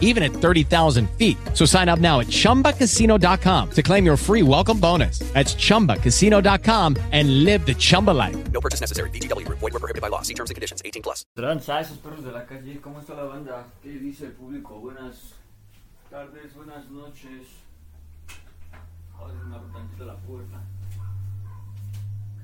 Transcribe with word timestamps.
even 0.00 0.22
at 0.22 0.32
30,000 0.32 1.10
feet. 1.18 1.36
So 1.52 1.66
sign 1.66 1.90
up 1.90 1.98
now 1.98 2.20
at 2.20 2.28
chumbacasino.com 2.28 3.70
to 3.72 3.82
claim 3.82 4.06
your 4.06 4.16
free 4.16 4.42
welcome 4.42 4.78
bonus. 4.78 5.18
That's 5.34 5.54
chumbacasino.com 5.54 6.96
and 7.12 7.44
live 7.44 7.66
the 7.66 7.74
Chumba 7.74 8.12
life. 8.12 8.36
No 8.52 8.60
purchase 8.60 8.80
necessary. 8.80 9.10
VGW 9.10 9.44
Group. 9.44 9.58
Void 9.58 9.72
were 9.72 9.80
prohibited 9.80 10.02
by 10.02 10.08
law. 10.08 10.22
See 10.22 10.34
terms 10.34 10.50
and 10.50 10.54
conditions. 10.54 10.80
18 10.84 11.02
plus. 11.02 11.24
Tranza, 11.36 11.80
esos 11.80 11.98
perros 11.98 12.24
de 12.24 12.30
la 12.32 12.46
calle, 12.46 12.80
¿cómo 12.80 13.00
está 13.00 13.14
la 13.14 13.24
banda? 13.24 13.66
¿Qué 13.82 13.90
dice 13.90 14.26
el 14.26 14.32
público? 14.32 14.78
Buenas 14.78 15.34
tardes, 16.10 16.54
buenas 16.54 16.88
noches. 16.90 17.48
Joder, 19.18 19.36
me 19.44 19.56
abro 19.56 19.68
tantito 19.72 20.04
la 20.04 20.16
puerta. 20.16 20.60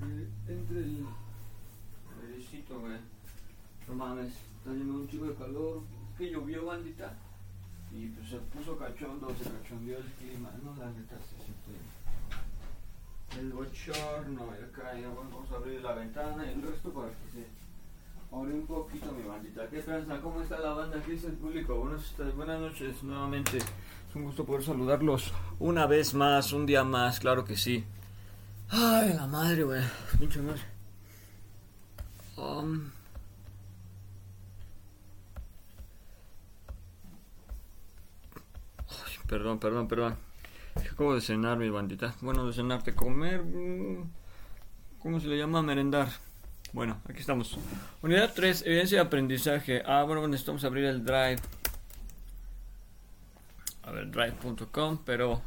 Que 0.01 0.52
entre 0.52 0.78
el 0.78 1.06
airecito, 2.23 2.80
güey. 2.80 2.98
No 3.88 3.95
mames, 3.95 4.28
está 4.28 4.70
haciendo 4.70 4.95
un 4.95 5.09
chico 5.09 5.26
de 5.26 5.34
calor. 5.34 5.82
Es 6.12 6.18
que 6.18 6.30
llovió, 6.30 6.66
bandita. 6.66 7.12
Y 7.92 8.06
pues 8.08 8.28
se 8.28 8.36
puso 8.38 8.78
cachondo, 8.78 9.28
se 9.36 9.50
cachondeó 9.50 9.98
el 9.98 10.12
clima, 10.18 10.50
¿no? 10.62 10.76
La 10.76 10.90
neta 10.90 11.16
se 11.18 11.36
siente 11.44 11.72
el 13.38 13.52
bochorno. 13.52 14.42
Acá 14.50 14.98
ya 14.98 15.08
vamos 15.08 15.50
a 15.50 15.56
abrir 15.56 15.80
la 15.80 15.95
ventana 15.95 16.46
y 16.46 16.54
el 16.54 16.62
resto 16.62 16.90
para 16.92 17.08
que 17.08 17.30
se 17.32 17.60
Ahora 18.32 18.54
un 18.54 18.66
poquito 18.66 19.10
mi 19.10 19.24
bandita. 19.24 19.68
¿Qué 19.68 19.80
tranza? 19.82 20.20
¿Cómo 20.20 20.40
está 20.40 20.60
la 20.60 20.72
banda? 20.72 21.02
¿Qué 21.02 21.12
dice 21.12 21.26
el 21.26 21.32
público? 21.32 21.74
Buenas, 21.74 22.14
buenas 22.36 22.60
noches 22.60 23.02
nuevamente. 23.02 23.59
Es 23.59 24.15
un 24.15 24.22
gusto 24.22 24.45
poder 24.45 24.62
saludarlos 24.62 25.32
una 25.59 25.87
vez 25.87 26.15
más, 26.15 26.52
un 26.52 26.65
día 26.65 26.84
más, 26.84 27.18
claro 27.18 27.45
que 27.45 27.56
sí. 27.56 27.84
Ay, 28.68 29.15
la 29.15 29.26
madre, 29.26 29.65
güey. 29.65 29.82
Pinche 30.16 30.40
madre. 30.43 30.62
Um, 32.37 32.93
ay, 38.88 39.18
perdón, 39.30 39.60
perdón, 39.60 39.86
perdón. 39.86 40.16
Acabo 40.92 41.14
de 41.14 41.20
cenar, 41.20 41.56
mi 41.56 41.70
bandita. 41.70 42.16
Bueno, 42.20 42.48
de 42.48 42.52
cenar, 42.52 42.82
de 42.82 42.96
comer. 42.96 43.45
mm, 43.45 44.10
¿Cómo 44.98 45.20
se 45.20 45.28
le 45.28 45.38
llama? 45.38 45.62
Merendar. 45.62 46.09
Bueno, 46.72 47.00
aquí 47.09 47.20
estamos. 47.20 47.56
Unidad 48.02 48.32
3, 48.34 48.66
evidencia 48.66 48.98
de 48.98 49.06
aprendizaje. 49.06 49.84
Ah, 49.87 50.02
bueno, 50.02 50.26
necesitamos 50.26 50.64
abrir 50.64 50.87
el 50.87 51.04
drive. 51.04 51.38
A 53.84 53.92
ver, 53.92 54.10
drive.com, 54.10 54.98
pero... 55.04 55.42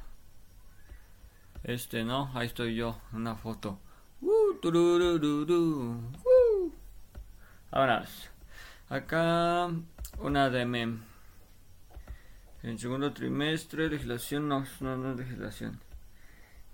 Este 1.64 2.06
no, 2.06 2.31
ahí 2.36 2.47
estoy 2.47 2.75
yo, 2.75 3.02
una 3.12 3.36
foto. 3.36 3.80
Uh, 4.22 4.56
uh. 4.66 6.72
Ahora, 7.72 8.06
acá 8.90 9.70
una 10.20 10.50
DM. 10.50 11.12
En 12.64 12.80
segundo 12.80 13.11
trimestre, 13.11 13.89
legislación, 13.89 14.47
no, 14.47 14.66
no, 14.80 14.95
no 14.95 15.11
es 15.11 15.17
legislación. 15.17 15.81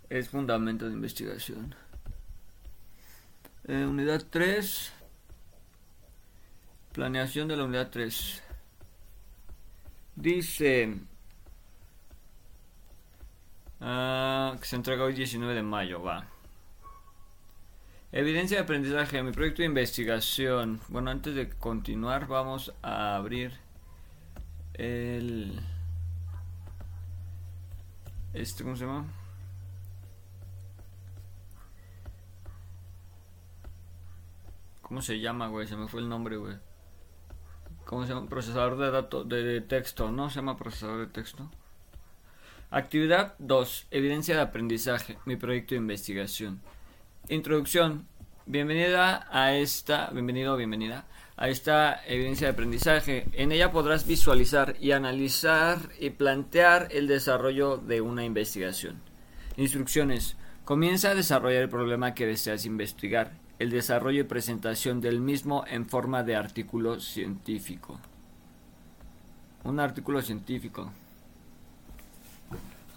Es 0.07 0.29
fundamento 0.29 0.85
de 0.85 0.93
investigación. 0.93 1.73
Eh, 3.67 3.85
unidad 3.85 4.23
3. 4.29 4.93
Planeación 6.93 7.47
de 7.47 7.57
la 7.57 7.63
unidad 7.63 7.89
3. 7.89 8.43
Dice 10.15 10.95
ah, 13.81 14.55
que 14.59 14.65
se 14.67 14.75
entrega 14.75 15.03
hoy 15.03 15.13
19 15.13 15.55
de 15.55 15.63
mayo. 15.63 16.03
Va. 16.03 16.27
Evidencia 18.11 18.57
de 18.57 18.63
aprendizaje. 18.63 19.23
Mi 19.23 19.31
proyecto 19.31 19.63
de 19.63 19.67
investigación. 19.67 20.81
Bueno, 20.87 21.09
antes 21.09 21.33
de 21.33 21.49
continuar, 21.49 22.27
vamos 22.27 22.73
a 22.83 23.15
abrir 23.15 23.53
el. 24.75 25.59
Este, 28.39 28.63
¿cómo 28.63 28.77
se 28.77 28.85
llama? 28.85 29.05
¿Cómo 34.81 35.01
se 35.01 35.19
llama, 35.19 35.49
güey? 35.49 35.67
Se 35.67 35.75
me 35.75 35.89
fue 35.89 35.99
el 35.99 36.07
nombre, 36.07 36.37
güey. 36.37 36.55
¿Cómo 37.83 38.05
se 38.05 38.13
llama? 38.13 38.29
Procesador 38.29 38.77
de 38.77 38.91
datos 38.91 39.27
de, 39.27 39.43
de 39.43 39.59
texto, 39.59 40.09
¿no? 40.09 40.29
Se 40.29 40.37
llama 40.37 40.55
procesador 40.55 40.99
de 40.99 41.07
texto. 41.07 41.51
Actividad 42.71 43.35
2. 43.39 43.87
Evidencia 43.91 44.35
de 44.35 44.41
aprendizaje. 44.41 45.17
Mi 45.25 45.35
proyecto 45.35 45.75
de 45.75 45.81
investigación. 45.81 46.61
Introducción. 47.27 48.07
Bienvenida 48.45 49.27
a 49.31 49.53
esta, 49.53 50.11
bienvenido 50.11 50.55
bienvenida 50.55 51.05
a 51.39 51.47
esta 51.47 52.01
evidencia 52.05 52.47
de 52.47 52.53
aprendizaje. 52.53 53.25
En 53.31 53.53
ella 53.53 53.71
podrás 53.71 54.05
visualizar 54.05 54.75
y 54.81 54.91
analizar 54.91 55.79
y 55.97 56.09
plantear 56.09 56.89
el 56.91 57.07
desarrollo 57.07 57.77
de 57.77 58.01
una 58.01 58.25
investigación. 58.25 59.01
Instrucciones. 59.55 60.35
Comienza 60.65 61.11
a 61.11 61.15
desarrollar 61.15 61.63
el 61.63 61.69
problema 61.69 62.13
que 62.13 62.25
deseas 62.25 62.65
investigar. 62.65 63.31
El 63.57 63.69
desarrollo 63.69 64.19
y 64.19 64.25
presentación 64.25 64.99
del 64.99 65.21
mismo 65.21 65.63
en 65.65 65.87
forma 65.87 66.23
de 66.23 66.35
artículo 66.35 66.99
científico. 66.99 68.01
Un 69.63 69.79
artículo 69.79 70.21
científico. 70.21 70.91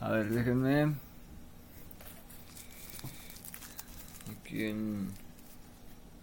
A 0.01 0.11
ver, 0.11 0.31
déjenme. 0.31 0.95
Aquí 4.41 4.65
en 4.65 5.13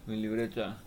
mi 0.06 0.18
libreta. 0.18 0.79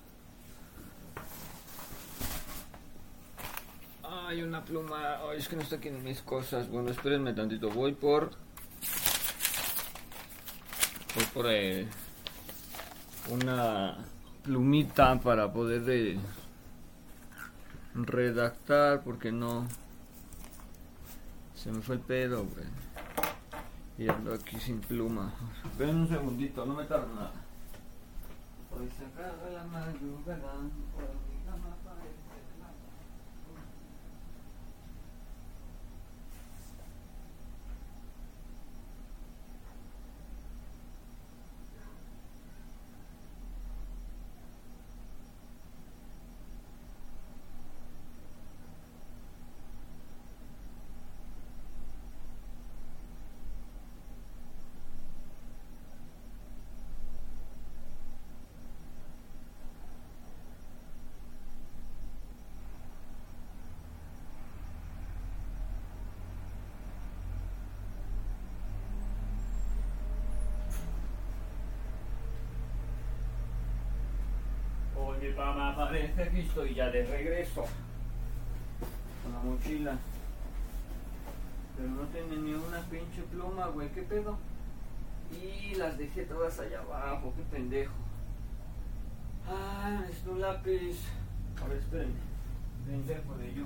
Hay 4.32 4.42
una 4.42 4.64
pluma. 4.64 5.18
Ay, 5.30 5.36
es 5.36 5.46
que 5.46 5.56
no 5.56 5.62
está 5.62 5.76
aquí 5.76 5.88
en 5.88 6.02
mis 6.02 6.22
cosas. 6.22 6.66
Bueno, 6.70 6.88
espérenme 6.88 7.34
tantito. 7.34 7.68
Voy 7.68 7.92
por. 7.92 8.30
Voy 11.14 11.24
por 11.34 11.46
eh, 11.50 11.86
una 13.28 13.98
plumita 14.42 15.20
para 15.20 15.52
poder 15.52 15.82
eh, 15.90 16.18
redactar 17.92 19.02
porque 19.02 19.30
no. 19.30 19.66
Se 21.54 21.70
me 21.70 21.82
fue 21.82 21.96
el 21.96 22.00
pedo, 22.00 22.46
güey. 22.46 22.64
Y 23.98 24.08
ando 24.08 24.32
aquí 24.32 24.58
sin 24.58 24.80
pluma. 24.80 25.30
Esperen 25.70 25.96
un 25.96 26.08
segundito, 26.08 26.64
no 26.64 26.72
me 26.72 26.84
tarda 26.84 27.06
nada. 27.14 27.32
Hoy 28.70 28.88
se 28.96 29.04
la 29.52 29.64
madrugada, 29.64 30.54
por 30.94 31.04
mi 31.28 31.44
cama 31.44 31.76
parece 31.84 32.32
la- 32.58 32.72
Oye, 75.22 75.34
mamá, 75.34 75.76
parece 75.76 76.30
que 76.30 76.40
estoy 76.40 76.74
ya 76.74 76.90
de 76.90 77.06
regreso. 77.06 77.64
Con 79.22 79.32
la 79.32 79.38
mochila. 79.38 79.96
Pero 81.76 81.88
no 81.90 82.02
tiene 82.06 82.36
ni 82.38 82.54
una 82.54 82.80
pinche 82.90 83.22
pluma, 83.30 83.68
güey. 83.68 83.88
¿Qué 83.90 84.02
pedo? 84.02 84.36
Y 85.30 85.76
las 85.76 85.96
dejé 85.96 86.24
todas 86.24 86.58
allá 86.58 86.80
abajo. 86.80 87.32
Qué 87.36 87.42
pendejo. 87.56 87.92
Ah, 89.48 90.00
necesito 90.00 90.32
un 90.32 90.40
lápiz. 90.40 90.98
A 91.62 91.68
ver, 91.68 91.78
espérenme. 91.78 92.14
Pendejo 92.84 93.36
de 93.36 93.54
yo. 93.54 93.64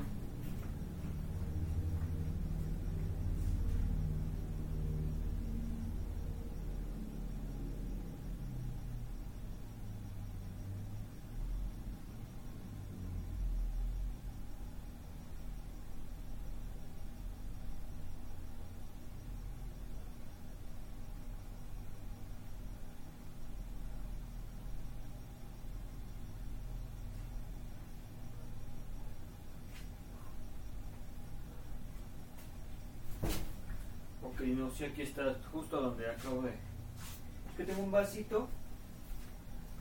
No 34.44 34.70
sé, 34.70 34.86
aquí 34.86 35.02
está 35.02 35.34
justo 35.50 35.80
donde 35.80 36.10
acabo 36.10 36.42
de... 36.42 36.50
Es 36.50 37.56
que 37.56 37.64
tengo 37.64 37.82
un 37.82 37.90
vasito 37.90 38.48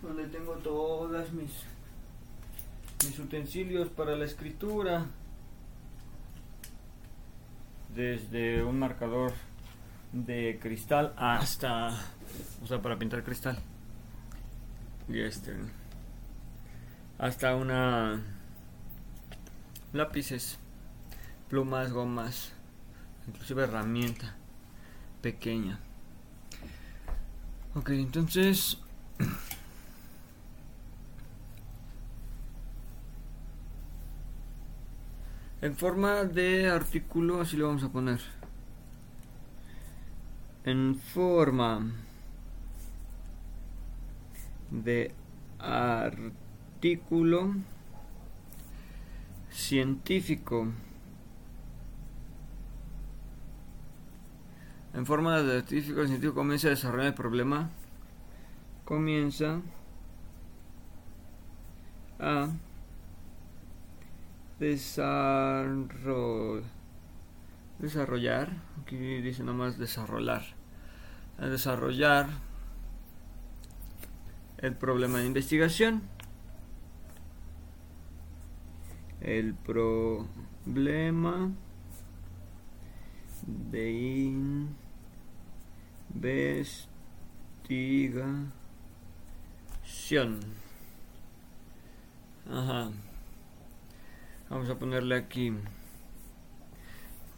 donde 0.02 0.26
tengo 0.28 0.54
todas 0.54 1.32
mis, 1.34 1.52
mis 3.04 3.20
utensilios 3.20 3.90
para 3.90 4.16
la 4.16 4.26
escritura. 4.26 5.08
Desde 7.94 8.64
un 8.64 8.80
marcador 8.80 9.34
de 10.14 10.58
cristal 10.62 11.14
hasta... 11.18 11.90
O 12.64 12.68
sea, 12.68 12.82
para 12.82 12.98
pintar 12.98 13.24
cristal. 13.24 13.58
Y 15.10 15.20
este... 15.20 15.56
Hasta 17.18 17.56
una... 17.56 18.22
Lápices, 19.94 20.60
plumas, 21.50 21.94
gomas, 21.94 22.52
inclusive 23.28 23.64
herramienta 23.64 24.36
pequeña. 25.22 25.80
Ok, 27.74 27.90
entonces... 27.90 28.78
En 35.62 35.76
forma 35.76 36.26
de 36.26 36.70
artículo, 36.70 37.42
así 37.42 37.58
lo 37.58 37.68
vamos 37.68 37.84
a 37.84 37.90
poner. 37.90 38.22
En 40.64 40.96
forma 40.96 41.92
de 44.70 45.12
artículo 45.58 47.56
científico. 49.50 50.68
En 54.96 55.06
forma 55.06 55.42
de 55.42 55.58
artículo 55.58 56.04
el 56.04 56.08
científico 56.08 56.36
comienza 56.36 56.68
a 56.68 56.70
desarrollar 56.70 57.08
el 57.08 57.14
problema. 57.14 57.70
Comienza 58.86 59.60
a 62.18 62.48
desarrollar. 64.58 66.64
Desarrollar. 67.80 68.54
Aquí 68.82 68.96
dice 68.96 69.44
nomás 69.44 69.78
desarrollar. 69.78 70.44
A 71.40 71.48
desarrollar 71.48 72.30
el 74.60 74.78
problema 74.78 75.20
de 75.20 75.26
investigación. 75.26 76.04
El 79.20 79.56
problema 79.56 81.52
de 83.46 83.92
investigación. 83.92 84.85
Ajá. 92.50 92.90
Vamos 94.50 94.70
a 94.70 94.80
ponerle 94.80 95.16
aquí. 95.16 95.54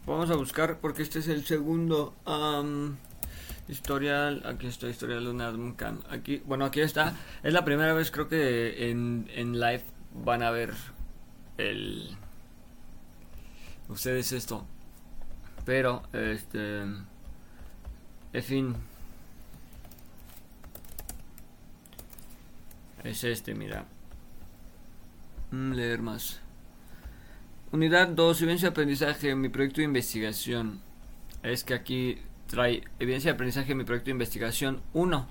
Vamos 0.05 0.29
a 0.29 0.35
buscar 0.35 0.79
porque 0.79 1.01
este 1.01 1.19
es 1.19 1.27
el 1.27 1.43
segundo 1.45 2.13
historial. 3.67 4.43
Aquí 4.45 4.67
está 4.67 4.87
historial 4.87 5.23
de 5.23 5.29
una 5.31 5.51
Aquí, 6.09 6.41
bueno, 6.45 6.65
aquí 6.65 6.81
está. 6.81 7.15
Es 7.43 7.53
la 7.53 7.65
primera 7.65 7.93
vez 7.93 8.11
creo 8.11 8.27
que 8.27 8.91
en, 8.91 9.29
en 9.33 9.59
live 9.59 9.83
van 10.13 10.43
a 10.43 10.51
ver 10.51 10.73
el 11.57 12.15
ustedes 13.89 14.31
esto. 14.33 14.65
Pero 15.65 16.03
este 16.13 16.83
en 18.33 18.43
fin 18.43 18.75
es 23.07 23.23
este, 23.23 23.55
mira. 23.55 23.85
Mm, 25.51 25.73
leer 25.73 26.01
más. 26.01 26.39
Unidad 27.71 28.09
2, 28.09 28.41
evidencia 28.41 28.69
de 28.69 28.71
aprendizaje, 28.71 29.35
mi 29.35 29.49
proyecto 29.49 29.81
de 29.81 29.85
investigación. 29.85 30.81
Es 31.43 31.63
que 31.63 31.73
aquí 31.73 32.17
trae 32.47 32.83
evidencia 32.99 33.31
de 33.31 33.35
aprendizaje, 33.35 33.75
mi 33.75 33.83
proyecto 33.83 34.07
de 34.07 34.11
investigación 34.11 34.81
1. 34.93 35.27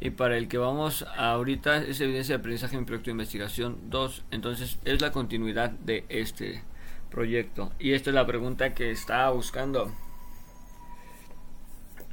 Y 0.00 0.10
para 0.10 0.38
el 0.38 0.48
que 0.48 0.58
vamos 0.58 1.04
ahorita 1.16 1.78
es 1.78 2.00
evidencia 2.00 2.36
de 2.36 2.40
aprendizaje, 2.40 2.78
mi 2.78 2.84
proyecto 2.84 3.06
de 3.06 3.12
investigación 3.12 3.78
2. 3.90 4.24
Entonces 4.30 4.78
es 4.84 5.00
la 5.00 5.12
continuidad 5.12 5.70
de 5.70 6.04
este 6.08 6.62
proyecto. 7.10 7.72
Y 7.78 7.92
esta 7.92 8.10
es 8.10 8.14
la 8.14 8.26
pregunta 8.26 8.74
que 8.74 8.90
estaba 8.90 9.30
buscando. 9.30 9.92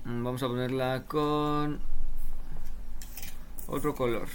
Mm, 0.07 0.23
vamos 0.23 0.41
a 0.41 0.47
ponerla 0.47 1.03
con 1.03 1.81
otro 3.67 3.93
color. 3.93 4.29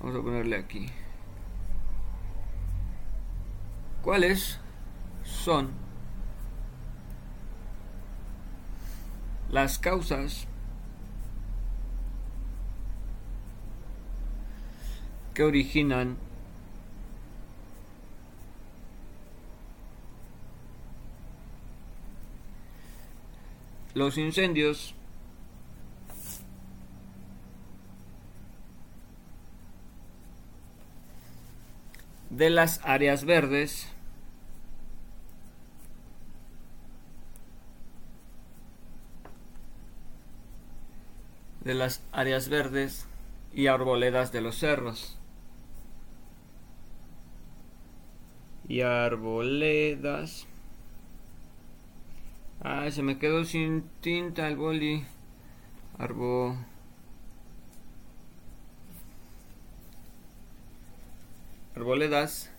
Vamos 0.00 0.16
a 0.18 0.22
ponerle 0.22 0.56
aquí. 0.56 0.86
¿Cuáles 4.02 4.58
son 5.22 5.70
las 9.50 9.78
causas 9.78 10.48
que 15.32 15.44
originan 15.44 16.16
los 23.94 24.18
incendios 24.18 24.94
de 32.30 32.50
las 32.50 32.80
áreas 32.84 33.24
verdes 33.24 33.88
de 41.64 41.74
las 41.74 42.02
áreas 42.12 42.48
verdes 42.48 43.06
y 43.52 43.66
arboledas 43.66 44.32
de 44.32 44.40
los 44.40 44.56
cerros. 44.56 45.16
Y 48.68 48.82
arboledas 48.82 50.46
ah 52.60 52.90
se 52.90 53.02
me 53.02 53.18
quedó 53.18 53.44
sin 53.44 53.82
tinta 54.00 54.48
el 54.48 54.56
boli. 54.56 55.04
Arbo. 55.98 56.56
Arboledas. 61.76 62.50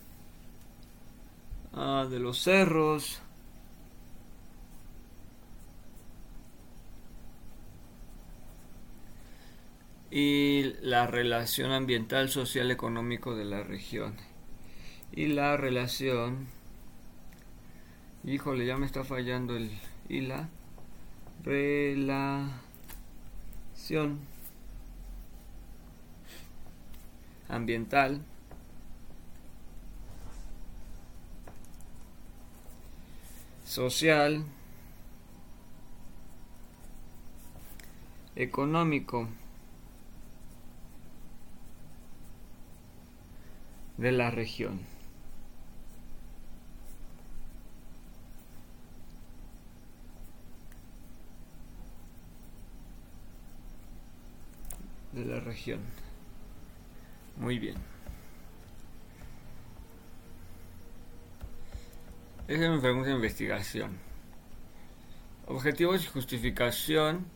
Ah, 1.72 2.06
de 2.10 2.18
los 2.18 2.38
cerros. 2.42 3.20
Y 10.10 10.74
la 10.82 11.06
relación 11.06 11.72
ambiental, 11.72 12.28
social, 12.28 12.70
económico 12.70 13.34
de 13.34 13.44
la 13.44 13.62
región. 13.62 14.14
Y 15.12 15.26
la 15.28 15.56
relación, 15.56 16.48
híjole, 18.24 18.66
ya 18.66 18.76
me 18.76 18.86
está 18.86 19.04
fallando 19.04 19.56
el 19.56 19.70
y 20.12 20.20
la 20.20 20.46
relación 21.42 22.60
ambiental 27.48 28.20
social, 33.64 34.44
económico 38.36 39.30
de 43.96 44.12
la 44.12 44.30
región. 44.30 44.91
De 55.22 55.28
la 55.28 55.38
región. 55.38 55.78
Muy 57.36 57.56
bien. 57.56 57.76
Esa 62.48 62.64
es 62.64 62.70
mi 62.70 62.80
pregunta 62.80 63.08
de 63.08 63.14
investigación. 63.14 63.98
Objetivos 65.46 66.02
y 66.02 66.06
justificación. 66.08 67.26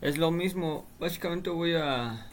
Es 0.00 0.16
lo 0.16 0.30
mismo. 0.30 0.86
Básicamente 1.00 1.50
voy 1.50 1.74
a... 1.74 2.28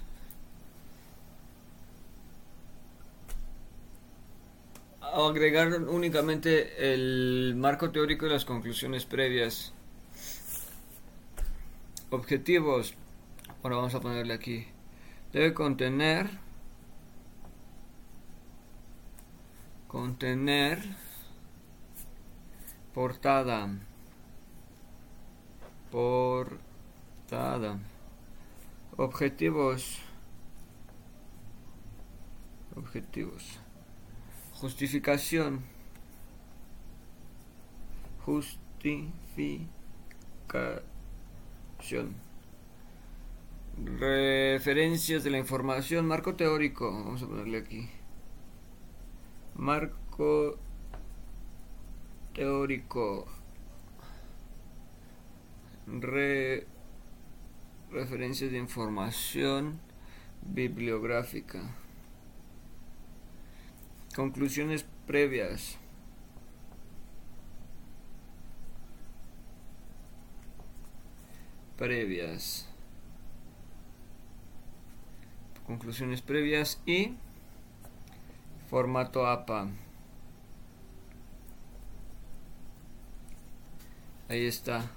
agregar 5.01 5.73
únicamente 5.81 6.93
el 6.93 7.55
marco 7.57 7.89
teórico 7.89 8.27
y 8.27 8.29
las 8.29 8.45
conclusiones 8.45 9.05
previas. 9.05 9.73
Objetivos. 12.11 12.95
Ahora 13.61 13.75
vamos 13.75 13.93
a 13.93 13.99
ponerle 13.99 14.33
aquí. 14.33 14.65
Debe 15.31 15.53
contener. 15.53 16.27
Contener. 19.87 20.79
Portada. 22.95 23.69
Portada. 25.91 27.77
Objetivos. 28.97 29.99
Objetivos. 32.75 33.59
Justificación. 34.55 35.61
Justificación. 38.25 39.69
Referencias 43.83 45.23
de 45.23 45.31
la 45.31 45.39
información. 45.39 46.05
Marco 46.05 46.35
teórico. 46.35 46.91
Vamos 46.91 47.23
a 47.23 47.27
ponerle 47.27 47.57
aquí. 47.57 47.89
Marco 49.55 50.57
teórico. 52.33 53.27
Re- 55.87 56.65
referencias 57.91 58.51
de 58.51 58.57
información 58.57 59.79
bibliográfica. 60.43 61.61
Conclusiones 64.15 64.85
previas. 65.07 65.78
Previas. 71.79 72.67
Conclusiones 75.65 76.21
previas 76.21 76.81
y 76.85 77.13
formato 78.69 79.25
APA. 79.25 79.69
Ahí 84.27 84.45
está. 84.45 84.91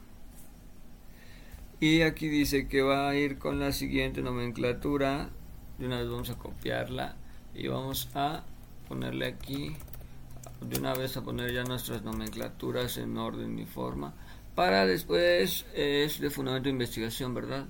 Y 1.78 2.02
aquí 2.02 2.28
dice 2.28 2.66
que 2.66 2.82
va 2.82 3.08
a 3.08 3.14
ir 3.14 3.38
con 3.38 3.60
la 3.60 3.70
siguiente 3.70 4.20
nomenclatura. 4.20 5.30
De 5.78 5.86
una 5.86 6.00
vez 6.00 6.10
vamos 6.10 6.30
a 6.30 6.34
copiarla 6.34 7.14
y 7.54 7.68
vamos 7.68 8.08
a 8.16 8.42
ponerle 8.88 9.26
aquí 9.28 9.76
de 10.60 10.80
una 10.80 10.94
vez 10.94 11.16
a 11.16 11.22
poner 11.22 11.52
ya 11.52 11.62
nuestras 11.62 12.02
nomenclaturas 12.02 12.96
en 12.96 13.16
orden 13.18 13.56
y 13.60 13.66
forma 13.66 14.14
para 14.54 14.86
después 14.86 15.66
es 15.74 16.20
de 16.20 16.30
fundamento 16.30 16.64
de 16.64 16.70
investigación 16.70 17.34
verdad 17.34 17.66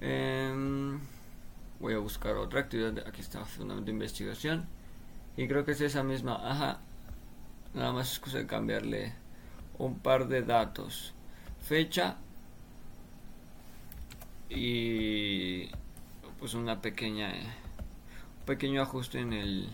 Em, 0.00 1.00
voy 1.80 1.94
a 1.94 1.98
buscar 1.98 2.36
otra 2.36 2.60
actividad 2.60 2.98
aquí 3.06 3.22
está 3.22 3.44
fundamento 3.44 3.86
de 3.86 3.92
investigación. 3.92 4.68
Y 5.36 5.48
creo 5.48 5.64
que 5.64 5.72
es 5.72 5.80
esa 5.80 6.02
misma 6.02 6.34
ajá. 6.42 6.80
Nada 7.74 7.92
más 7.92 8.12
es 8.12 8.18
cosa 8.18 8.38
de 8.38 8.46
cambiarle 8.46 9.14
un 9.78 9.98
par 9.98 10.28
de 10.28 10.42
datos. 10.42 11.14
Fecha. 11.60 12.16
Y 14.48 15.68
pues 16.38 16.54
una 16.54 16.80
pequeña 16.80 17.32
un 17.32 18.44
pequeño 18.46 18.82
ajuste 18.82 19.18
en 19.20 19.32
el 19.32 19.68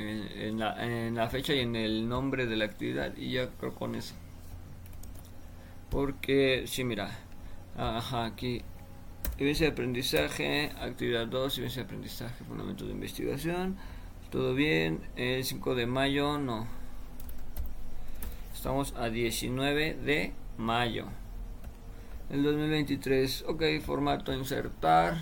en, 0.00 0.58
la, 0.58 0.84
en 0.84 1.14
la 1.14 1.28
fecha 1.28 1.54
y 1.54 1.60
en 1.60 1.76
el 1.76 2.08
nombre 2.08 2.46
de 2.46 2.56
la 2.56 2.64
actividad 2.64 3.16
y 3.16 3.32
ya 3.32 3.48
creo 3.50 3.74
con 3.74 3.94
eso. 3.94 4.14
Porque 5.90 6.64
si 6.66 6.84
mira 6.84 7.10
ajá 7.76 8.26
aquí 8.26 8.62
evidencia 9.38 9.66
de 9.66 9.72
aprendizaje 9.72 10.72
actividad 10.80 11.26
2 11.26 11.58
evidencia 11.58 11.82
de 11.82 11.86
aprendizaje 11.86 12.44
fundamentos 12.44 12.86
de 12.86 12.92
investigación 12.92 13.76
todo 14.30 14.54
bien 14.54 15.00
el 15.16 15.44
5 15.44 15.74
de 15.74 15.86
mayo 15.86 16.38
no. 16.38 16.66
Estamos 18.54 18.94
a 18.96 19.08
19 19.08 19.94
de 19.94 20.34
mayo. 20.56 21.06
El 22.30 22.44
2023 22.44 23.44
ok 23.48 23.62
formato 23.84 24.32
insertar 24.32 25.16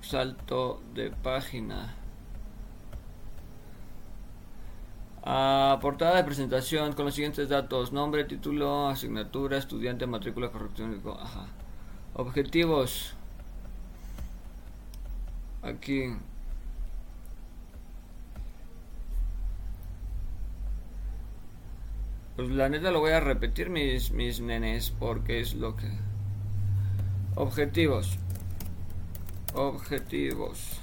salto 0.00 0.82
de 0.94 1.10
página 1.10 1.94
Ah, 5.22 5.78
portada 5.80 6.16
de 6.16 6.24
presentación 6.24 6.92
con 6.92 7.04
los 7.04 7.14
siguientes 7.14 7.48
datos. 7.48 7.92
Nombre 7.92 8.24
título 8.24 8.88
asignatura 8.88 9.58
estudiante 9.58 10.06
matrícula 10.06 10.50
corrección 10.50 11.00
objetivos. 12.14 13.14
Aquí. 15.62 16.14
Pues 22.36 22.50
la 22.50 22.68
neta 22.68 22.92
lo 22.92 23.00
voy 23.00 23.10
a 23.12 23.20
repetir 23.20 23.68
mis, 23.68 24.12
mis 24.12 24.40
nenes 24.40 24.90
porque 24.90 25.40
es 25.40 25.54
lo 25.54 25.74
que... 25.74 25.90
Objetivos. 27.34 28.16
Objetivos. 29.54 30.80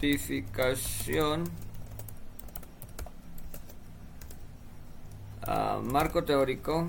Justificación. 0.00 1.42
Ah, 5.42 5.80
marco 5.82 6.22
teórico. 6.22 6.88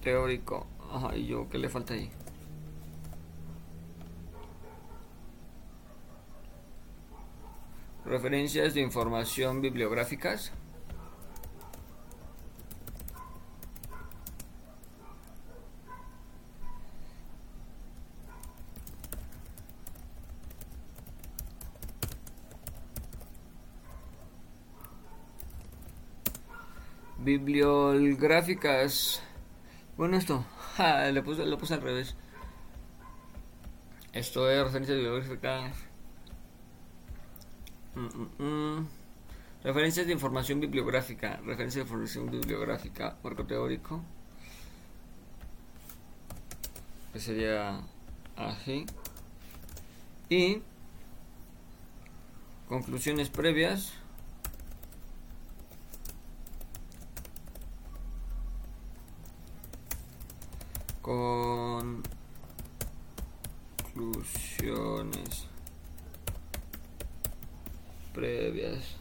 Teórico. 0.00 0.68
Ajá, 0.92 1.16
¿y 1.16 1.26
yo 1.26 1.48
qué 1.48 1.58
le 1.58 1.68
falta 1.68 1.94
ahí? 1.94 2.08
Referencias 8.04 8.74
de 8.74 8.80
información 8.82 9.60
bibliográficas. 9.60 10.52
Bibliográficas. 27.26 29.20
Bueno, 29.96 30.16
esto. 30.16 30.46
Ja, 30.76 31.10
le 31.10 31.22
puse, 31.22 31.44
lo 31.46 31.56
puse 31.56 31.74
al 31.74 31.80
revés. 31.80 32.14
Esto 34.12 34.50
es 34.50 34.62
referencias 34.62 34.98
bibliográficas. 34.98 35.74
Mm, 37.94 38.06
mm, 38.06 38.44
mm. 38.44 38.88
Referencias 39.64 40.06
de 40.06 40.12
información 40.12 40.60
bibliográfica. 40.60 41.40
Referencia 41.44 41.80
de 41.80 41.88
información 41.88 42.30
bibliográfica. 42.30 43.16
Marco 43.24 43.44
teórico. 43.44 44.04
Que 47.12 47.18
sería 47.18 47.80
así. 48.36 48.84
Y 50.28 50.62
conclusiones 52.68 53.30
previas. 53.30 53.94
Conclusiones 61.06 62.02
previas. 68.12 68.96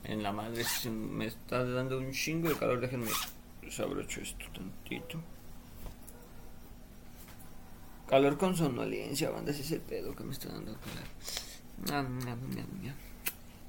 En 0.04 0.22
la 0.22 0.32
madre 0.32 0.62
se 0.64 0.88
me 0.88 1.26
está 1.26 1.64
dando 1.64 1.98
un 1.98 2.12
chingo 2.12 2.48
de 2.48 2.54
calor. 2.56 2.78
Déjenme 2.78 3.10
desabrocho 3.60 4.20
esto 4.20 4.44
tantito. 4.54 5.20
Calor 8.08 8.38
con 8.38 8.56
somnolencia, 8.56 9.30
banda, 9.30 9.50
es 9.50 9.58
ese 9.58 9.80
pedo 9.80 10.14
que 10.14 10.22
me 10.22 10.30
está 10.30 10.48
dando 10.48 10.76
calor. 10.78 12.06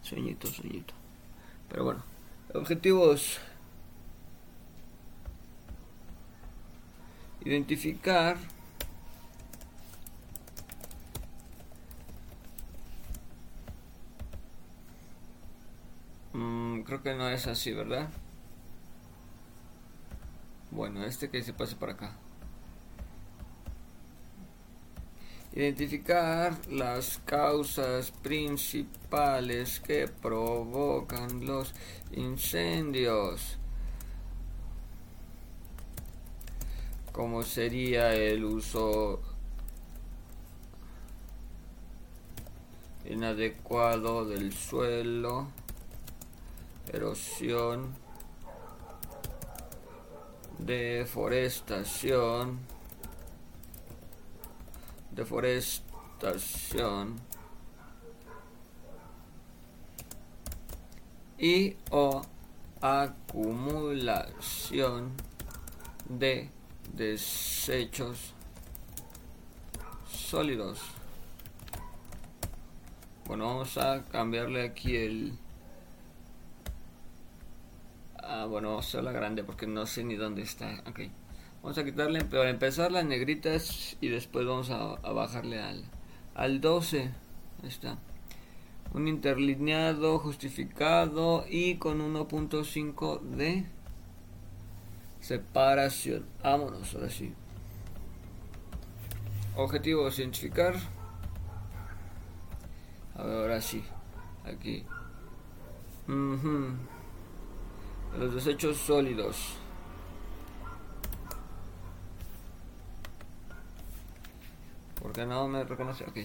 Sueñito, 0.04 0.46
sueñito. 0.46 0.94
Pero 1.70 1.86
bueno, 1.86 2.04
objetivos. 2.54 3.40
Identificar. 7.48 8.36
Mm, 16.34 16.82
creo 16.82 17.02
que 17.02 17.16
no 17.16 17.30
es 17.30 17.48
así, 17.48 17.72
¿verdad? 17.72 18.10
Bueno, 20.72 21.06
este 21.06 21.30
que 21.30 21.42
se 21.42 21.54
pase 21.54 21.78
para 21.78 21.94
acá. 21.94 22.18
Identificar 25.54 26.54
las 26.68 27.20
causas 27.20 28.12
principales 28.12 29.80
que 29.80 30.10
provocan 30.10 31.46
los 31.46 31.74
incendios. 32.12 33.58
Como 37.18 37.42
sería 37.42 38.14
el 38.14 38.46
uso 38.46 39.20
inadecuado 43.06 44.26
del 44.26 44.54
suelo, 44.54 45.48
erosión, 46.94 47.96
deforestación, 50.60 52.60
deforestación. 55.10 57.16
Y 61.40 61.78
o 61.90 62.22
acumulación 62.80 65.14
de 66.10 66.52
desechos 66.94 68.34
sólidos. 70.10 70.80
Bueno, 73.26 73.46
vamos 73.46 73.78
a 73.78 74.06
cambiarle 74.06 74.64
aquí 74.64 74.96
el... 74.96 75.34
Ah, 78.22 78.46
bueno, 78.46 78.70
vamos 78.70 78.86
a 78.86 78.88
hacerla 78.90 79.12
grande 79.12 79.44
porque 79.44 79.68
no 79.68 79.86
sé 79.86 80.04
ni 80.04 80.16
dónde 80.16 80.42
está. 80.42 80.84
Ok. 80.88 81.02
Vamos 81.62 81.78
a 81.78 81.84
quitarle, 81.84 82.24
pero 82.24 82.44
empezar 82.44 82.92
las 82.92 83.06
negritas 83.06 83.98
y 84.00 84.08
después 84.10 84.46
vamos 84.46 84.70
a, 84.70 84.94
a 84.94 85.12
bajarle 85.12 85.62
al, 85.62 85.84
al 86.36 86.62
12. 86.62 87.12
Ahí 87.64 87.70
está. 87.70 87.98
Un 88.94 89.08
interlineado 89.08 90.20
justificado 90.20 91.46
y 91.50 91.76
con 91.76 92.00
1.5 92.00 93.22
de 93.22 93.66
separación. 95.28 96.26
Vámonos, 96.42 96.96
ahora 96.96 97.10
sí. 97.10 97.34
Objetivo 99.58 100.08
identificar. 100.08 100.74
Ahora 103.14 103.60
sí. 103.60 103.84
Aquí. 104.46 104.86
Los 108.18 108.36
desechos 108.36 108.78
sólidos. 108.78 109.58
Porque 115.02 115.26
no 115.26 115.50
me 115.50 115.66
reconoce. 115.66 116.06
Ok. 116.06 116.20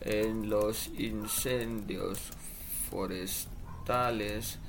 en 0.00 0.48
los 0.48 0.86
incendios 0.96 2.20
forestales 2.88 4.60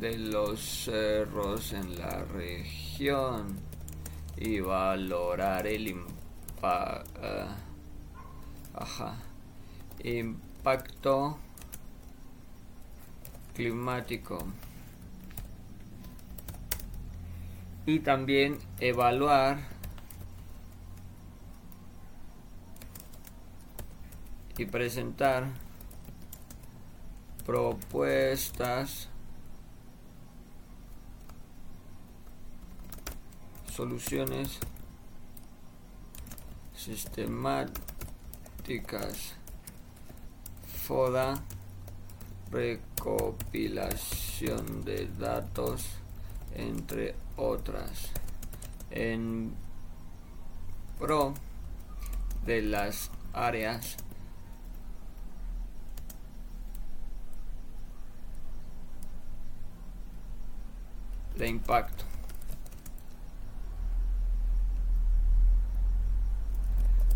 de 0.00 0.18
los 0.18 0.58
cerros 0.58 1.72
en 1.74 1.96
la 1.96 2.24
región 2.24 3.56
y 4.36 4.58
valorar 4.58 5.68
el 5.68 6.02
ajá, 8.74 9.16
impacto 10.02 11.38
climático 13.54 14.44
y 17.86 18.00
también 18.00 18.58
evaluar 18.80 19.58
y 24.58 24.66
presentar 24.66 25.46
propuestas 27.46 29.08
soluciones 33.72 34.58
sistemáticas. 36.74 37.76
FODA 40.86 41.34
recopilación 42.50 44.84
de 44.84 45.08
datos 45.18 45.86
entre 46.54 47.14
otras. 47.36 48.10
En 48.90 49.54
pro 50.98 51.34
de 52.44 52.62
las 52.62 53.10
áreas 53.32 53.96
de 61.36 61.48
impacto. 61.48 62.04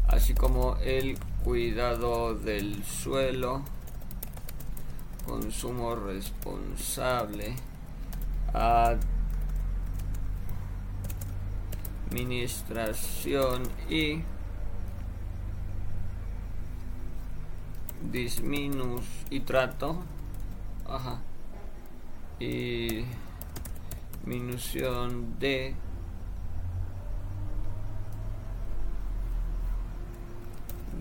Así 0.09 0.35
como 0.35 0.77
el 0.77 1.19
cuidado 1.45 2.35
del 2.35 2.85
suelo 2.85 3.63
consumo 5.25 5.95
responsable 5.95 7.55
administración 12.11 13.63
y 13.89 14.23
disminus 18.11 19.05
y 19.31 19.41
trato 19.41 20.03
ajá 20.89 21.21
y 22.41 23.05
disminución 24.25 25.39
de 25.39 25.77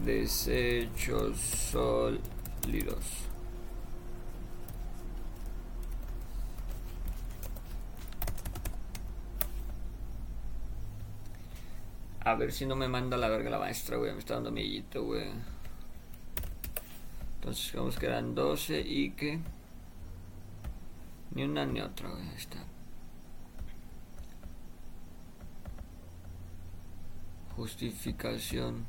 desechos 0.06 1.40
sólidos 1.40 3.29
A 12.26 12.36
ver 12.36 12.52
si 12.52 12.66
no 12.66 12.76
me 12.76 12.88
manda 12.88 13.18
la 13.18 13.30
verga 13.30 13.50
la 13.50 13.60
maestra, 13.60 13.98
güey. 13.98 14.12
Me 14.12 14.20
está 14.20 14.36
dando 14.36 14.52
millito, 14.52 15.04
güey. 15.04 15.30
Entonces, 17.36 17.74
vamos 17.74 17.98
quedan 17.98 18.36
12 18.36 18.82
y 18.82 19.12
que. 19.12 19.40
Ni 21.32 21.44
una 21.44 21.66
ni 21.66 21.80
otra, 21.80 22.10
güey. 22.10 22.28
Está. 22.36 22.58
Justificación. 27.56 28.86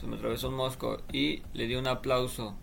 Se 0.00 0.06
me 0.06 0.16
atravesó 0.16 0.48
un 0.48 0.54
mosco 0.54 0.98
y 1.12 1.42
le 1.52 1.66
di 1.66 1.76
un 1.76 1.86
aplauso. 1.86 2.54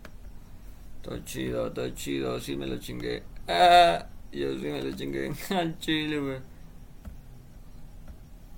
Todo 1.02 1.18
chido, 1.20 1.72
todo 1.72 1.88
chido. 1.90 2.38
Sí 2.40 2.56
me 2.56 2.66
lo 2.66 2.78
chingué. 2.78 3.22
Ah, 3.48 4.06
yo 4.32 4.58
sí 4.58 4.66
me 4.66 4.82
lo 4.82 4.94
chingué 4.94 5.32
al 5.50 5.78
chile, 5.78 6.18
güey. 6.18 6.55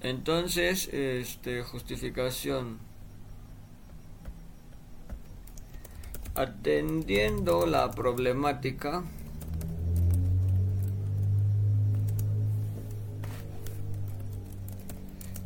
Entonces, 0.00 0.88
este, 0.92 1.62
justificación. 1.62 2.78
Atendiendo 6.34 7.66
la 7.66 7.90
problemática, 7.90 9.02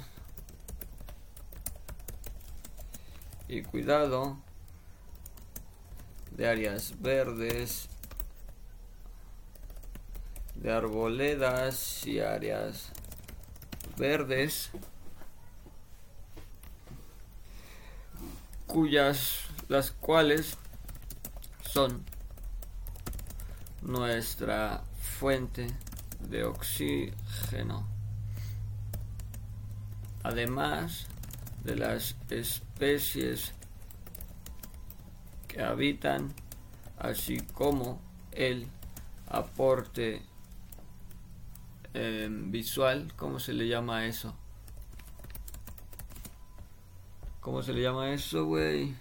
y 3.49 3.62
cuidado 3.62 4.38
de 6.40 6.48
áreas 6.48 6.94
verdes, 7.03 7.87
de 10.55 10.72
arboledas 10.72 12.07
y 12.07 12.20
áreas 12.20 12.92
verdes 13.98 14.70
cuyas 18.66 19.48
las 19.68 19.90
cuales 19.90 20.57
son 21.62 22.07
nuestra 23.83 24.83
fuente 25.18 25.66
de 26.20 26.44
oxígeno. 26.44 27.87
Además 30.22 31.07
de 31.64 31.76
las 31.76 32.16
especies 32.31 33.53
que 35.51 35.63
habitan, 35.63 36.33
así 36.97 37.41
como 37.55 38.01
el 38.31 38.69
aporte 39.29 40.23
eh, 41.93 42.29
visual, 42.31 43.13
¿cómo 43.17 43.41
se 43.41 43.53
le 43.53 43.67
llama 43.67 44.07
eso? 44.07 44.35
¿Cómo 47.41 47.63
se 47.63 47.73
le 47.73 47.83
llama 47.83 48.13
eso, 48.13 48.45
güey? 48.45 48.95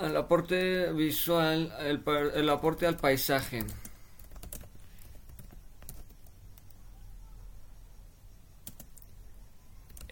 El 0.00 0.16
aporte 0.16 0.92
visual, 0.92 1.72
el, 1.80 2.02
el 2.34 2.48
aporte 2.50 2.86
al 2.86 2.96
paisaje. 2.96 3.64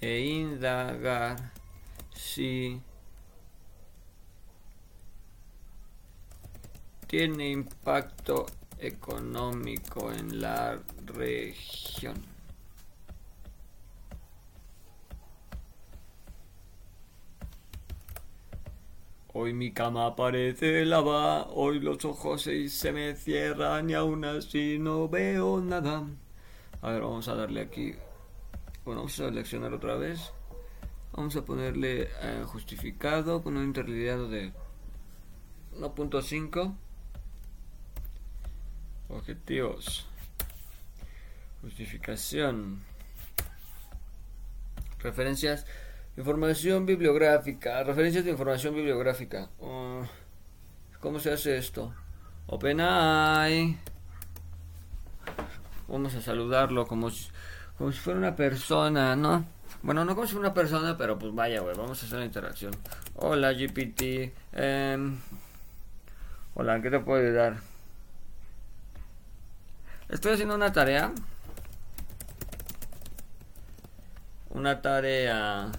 E 0.01 0.21
indagar 0.21 1.53
si 2.15 2.81
tiene 7.07 7.51
impacto 7.51 8.47
económico 8.79 10.13
en 10.13 10.41
la 10.41 10.81
región. 11.07 12.17
Hoy 19.33 19.53
mi 19.53 19.71
cama 19.73 20.17
parece 20.17 20.85
lava, 20.87 21.47
hoy 21.49 21.79
los 21.81 22.05
ojos 22.07 22.43
se, 22.43 22.93
me 22.93 23.15
cierran 23.15 23.91
y 23.91 23.95
aún 23.95 24.25
así 24.25 24.79
no 24.79 25.09
veo 25.09 25.61
nada. 25.61 26.07
A 26.81 26.91
ver, 26.91 27.03
vamos 27.03 27.29
a 27.29 27.35
darle 27.35 27.61
aquí 27.61 27.95
bueno, 28.87 29.01
vamos 29.01 29.19
a 29.19 29.27
seleccionar 29.27 29.75
otra 29.75 29.97
vez. 29.97 30.33
Vamos 31.13 31.35
a 31.35 31.45
ponerle 31.45 32.09
eh, 32.23 32.45
justificado 32.47 33.43
con 33.43 33.57
un 33.57 33.65
interlineado 33.65 34.29
de 34.29 34.53
1.5. 35.77 36.73
Objetivos. 39.09 40.07
Justificación. 41.63 42.85
Referencias. 45.01 45.67
Información 46.17 46.87
bibliográfica. 46.87 47.83
Referencias 47.83 48.25
de 48.25 48.31
información 48.31 48.73
bibliográfica. 48.73 49.51
Uh, 49.59 50.05
¿Cómo 51.01 51.19
se 51.19 51.33
hace 51.33 51.57
esto? 51.57 51.93
OpenAI. 52.47 53.81
Vamos 55.89 56.15
a 56.15 56.21
saludarlo 56.21 56.87
como 56.87 57.11
si, 57.11 57.31
como 57.79 57.93
si 57.93 57.99
fuera 57.99 58.19
una 58.19 58.35
persona, 58.35 59.15
¿no? 59.17 59.45
Bueno, 59.83 60.05
no 60.05 60.15
como 60.15 60.27
si 60.27 60.33
fuera 60.33 60.49
una 60.49 60.55
persona, 60.55 60.97
pero 60.97 61.19
pues 61.19 61.35
vaya, 61.35 61.61
güey, 61.61 61.77
vamos 61.77 62.03
a 62.03 62.07
hacer 62.07 62.19
la 62.19 62.25
interacción. 62.25 62.73
Hola, 63.17 63.53
GPT. 63.53 64.33
em, 64.53 65.19
hola, 66.55 66.77
¿en 66.77 66.83
qué 66.83 66.91
te 66.91 67.01
puedo 67.01 67.23
ayudar? 67.23 67.57
Estoy 70.09 70.33
haciendo 70.33 70.55
una 70.55 70.73
tarea. 70.73 71.13
Una 74.51 74.81
tarea 74.81 75.71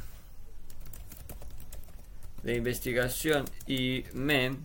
de 2.43 2.55
investigación 2.55 3.45
y 3.65 4.05
me 4.13 4.55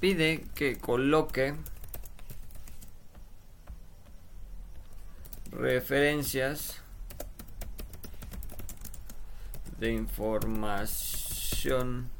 pide 0.00 0.44
que 0.54 0.78
coloque 0.78 1.54
referencias 5.54 6.82
de 9.78 9.92
información 9.92 12.10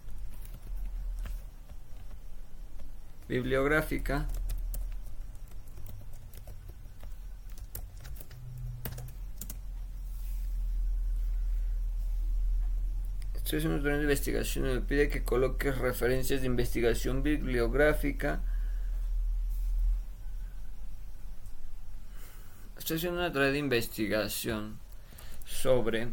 bibliográfica. 3.28 4.28
Estoy 13.34 13.58
haciendo 13.58 13.88
una 13.88 14.00
investigación 14.00 14.64
me 14.64 14.80
pide 14.80 15.08
que 15.08 15.22
coloque 15.22 15.70
referencias 15.72 16.40
de 16.40 16.46
investigación 16.46 17.22
bibliográfica 17.22 18.40
Estoy 22.84 22.98
haciendo 22.98 23.20
una 23.20 23.32
tarea 23.32 23.50
de 23.50 23.58
investigación 23.60 24.78
sobre 25.46 26.08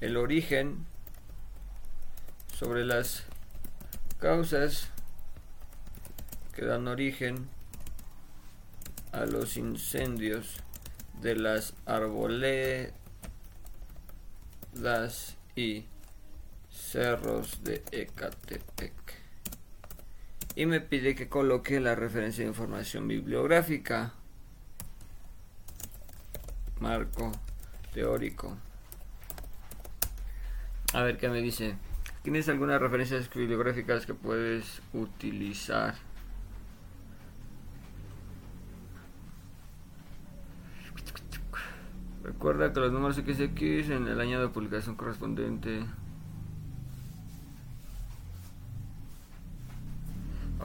el 0.00 0.16
origen 0.16 0.84
sobre 2.58 2.84
las 2.84 3.22
causas 4.18 4.88
que 6.56 6.64
dan 6.64 6.88
origen 6.88 7.48
a 9.12 9.26
los 9.26 9.56
incendios 9.56 10.56
de 11.22 11.36
las 11.36 11.72
arboledas 11.86 12.90
y 15.54 15.84
cerros 16.68 17.62
de 17.62 17.84
Ecatepec. 17.92 19.17
Y 20.58 20.66
me 20.66 20.80
pide 20.80 21.14
que 21.14 21.28
coloque 21.28 21.78
la 21.78 21.94
referencia 21.94 22.42
de 22.42 22.50
información 22.50 23.06
bibliográfica. 23.06 24.14
Marco 26.80 27.30
teórico. 27.94 28.56
A 30.94 31.02
ver 31.02 31.16
qué 31.16 31.28
me 31.28 31.40
dice. 31.40 31.76
¿Tienes 32.24 32.48
algunas 32.48 32.80
referencias 32.80 33.32
bibliográficas 33.32 34.04
que 34.04 34.14
puedes 34.14 34.82
utilizar? 34.92 35.94
Recuerda 42.24 42.72
que 42.72 42.80
los 42.80 42.90
números 42.90 43.14
XX 43.14 43.90
en 43.90 44.08
el 44.08 44.20
año 44.20 44.40
de 44.40 44.48
publicación 44.48 44.96
correspondiente. 44.96 45.84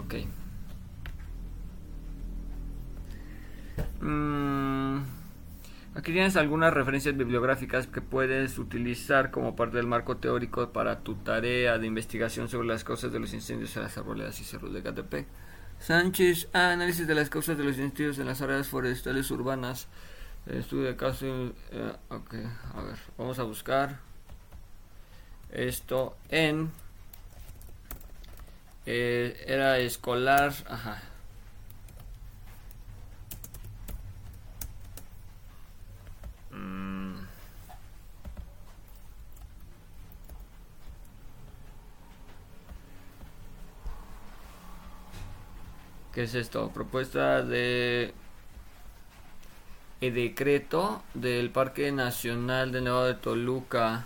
Ok. 0.06 0.16
Mm, 4.02 4.98
aquí 5.96 6.12
tienes 6.12 6.36
algunas 6.36 6.74
referencias 6.74 7.16
bibliográficas 7.16 7.88
que 7.88 8.02
puedes 8.02 8.58
utilizar 8.58 9.32
como 9.32 9.56
parte 9.56 9.78
del 9.78 9.88
marco 9.88 10.18
teórico 10.18 10.70
para 10.72 11.00
tu 11.00 11.16
tarea 11.16 11.78
de 11.78 11.88
investigación 11.88 12.50
sobre 12.50 12.68
las 12.68 12.84
causas 12.84 13.12
de 13.14 13.20
los 13.20 13.34
incendios 13.34 13.76
en 13.78 13.84
las 13.84 13.98
arboledas 13.98 14.40
y 14.42 14.44
cerros 14.44 14.74
de 14.74 14.84
Catepec. 14.84 15.26
Sánchez, 15.80 16.50
análisis 16.54 17.08
de 17.08 17.16
las 17.16 17.30
causas 17.30 17.58
de 17.58 17.64
los 17.64 17.78
incendios 17.78 18.20
en 18.20 18.26
las 18.26 18.42
áreas 18.42 18.68
forestales 18.68 19.30
urbanas. 19.32 19.88
Estudio 20.46 20.84
de 20.84 20.96
caso. 20.96 21.26
Eh, 21.72 21.94
ok, 22.10 22.36
a 22.76 22.82
ver, 22.82 22.98
vamos 23.18 23.40
a 23.40 23.44
buscar 23.44 24.00
esto 25.52 26.18
en. 26.30 26.72
Eh, 28.86 29.44
era 29.48 29.78
escolar. 29.80 30.54
Ajá. 30.68 31.02
Mm. 36.52 37.26
¿Qué 46.14 46.24
es 46.24 46.36
esto? 46.36 46.70
Propuesta 46.74 47.42
de 47.42 48.14
el 50.02 50.14
decreto 50.14 51.02
del 51.14 51.50
Parque 51.50 51.92
Nacional 51.92 52.72
de 52.72 52.82
Nevado 52.82 53.06
de 53.06 53.14
Toluca. 53.16 54.06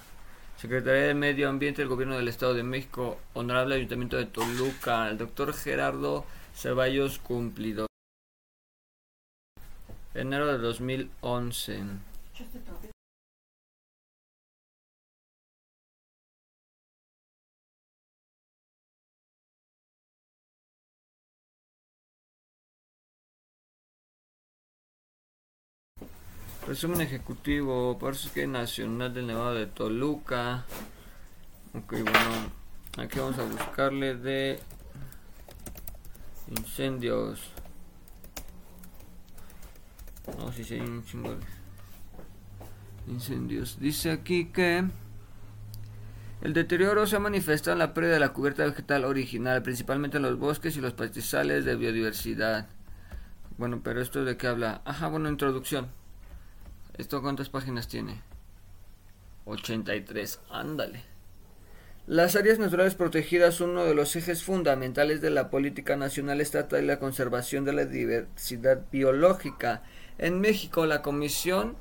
Secretaría 0.57 1.03
de 1.03 1.13
Medio 1.13 1.49
Ambiente 1.49 1.83
del 1.83 1.89
Gobierno 1.89 2.17
del 2.17 2.27
Estado 2.27 2.55
de 2.55 2.63
México, 2.63 3.19
Honorable 3.35 3.75
Ayuntamiento 3.75 4.17
de 4.17 4.25
Toluca, 4.25 5.07
el 5.07 5.19
doctor 5.19 5.53
Gerardo 5.53 6.25
Ceballos 6.55 7.19
Cumplido. 7.19 7.85
Enero 10.15 10.47
de 10.47 10.57
2011. 10.57 11.83
Resumen 26.67 26.99
ejecutivo, 26.99 27.97
Parque 27.97 28.45
Nacional 28.45 29.13
del 29.13 29.27
Nevado 29.27 29.53
de 29.53 29.67
Toluca. 29.67 30.65
Ok, 31.73 31.93
bueno, 31.93 32.51
aquí 32.97 33.19
vamos 33.19 33.39
a 33.39 33.43
buscarle 33.43 34.15
de 34.15 34.59
incendios. 36.49 37.51
No, 40.37 40.51
si 40.51 40.65
sí, 40.65 40.73
hay 40.73 40.81
un 40.81 41.05
chingo 41.05 41.29
de 41.29 43.13
incendios. 43.13 43.79
Dice 43.79 44.11
aquí 44.11 44.47
que 44.47 44.83
el 46.41 46.51
deterioro 46.53 47.07
se 47.07 47.15
ha 47.15 47.19
manifestado 47.19 47.71
en 47.75 47.79
la 47.79 47.93
pérdida 47.93 48.15
de 48.15 48.19
la 48.19 48.33
cubierta 48.33 48.65
vegetal 48.65 49.05
original, 49.05 49.63
principalmente 49.63 50.17
en 50.17 50.23
los 50.23 50.37
bosques 50.37 50.75
y 50.75 50.81
los 50.81 50.91
pastizales 50.91 51.63
de 51.63 51.77
biodiversidad. 51.77 52.67
Bueno, 53.57 53.79
pero 53.81 54.01
esto 54.01 54.25
de 54.25 54.35
qué 54.35 54.47
habla? 54.47 54.81
Ajá, 54.83 55.07
bueno, 55.07 55.29
introducción. 55.29 55.96
¿Esto 56.97 57.21
cuántas 57.21 57.49
páginas 57.49 57.87
tiene? 57.87 58.21
83. 59.45 60.39
Ándale. 60.49 61.03
Las 62.07 62.35
áreas 62.35 62.57
naturales 62.57 62.95
protegidas 62.95 63.55
son 63.55 63.71
uno 63.71 63.83
de 63.83 63.93
los 63.93 64.15
ejes 64.15 64.43
fundamentales 64.43 65.21
de 65.21 65.29
la 65.29 65.49
política 65.49 65.95
nacional 65.95 66.41
estatal 66.41 66.83
y 66.83 66.87
la 66.87 66.99
conservación 66.99 67.65
de 67.65 67.73
la 67.73 67.85
diversidad 67.85 68.81
biológica. 68.91 69.83
En 70.17 70.39
México, 70.39 70.85
la 70.85 71.01
Comisión 71.01 71.75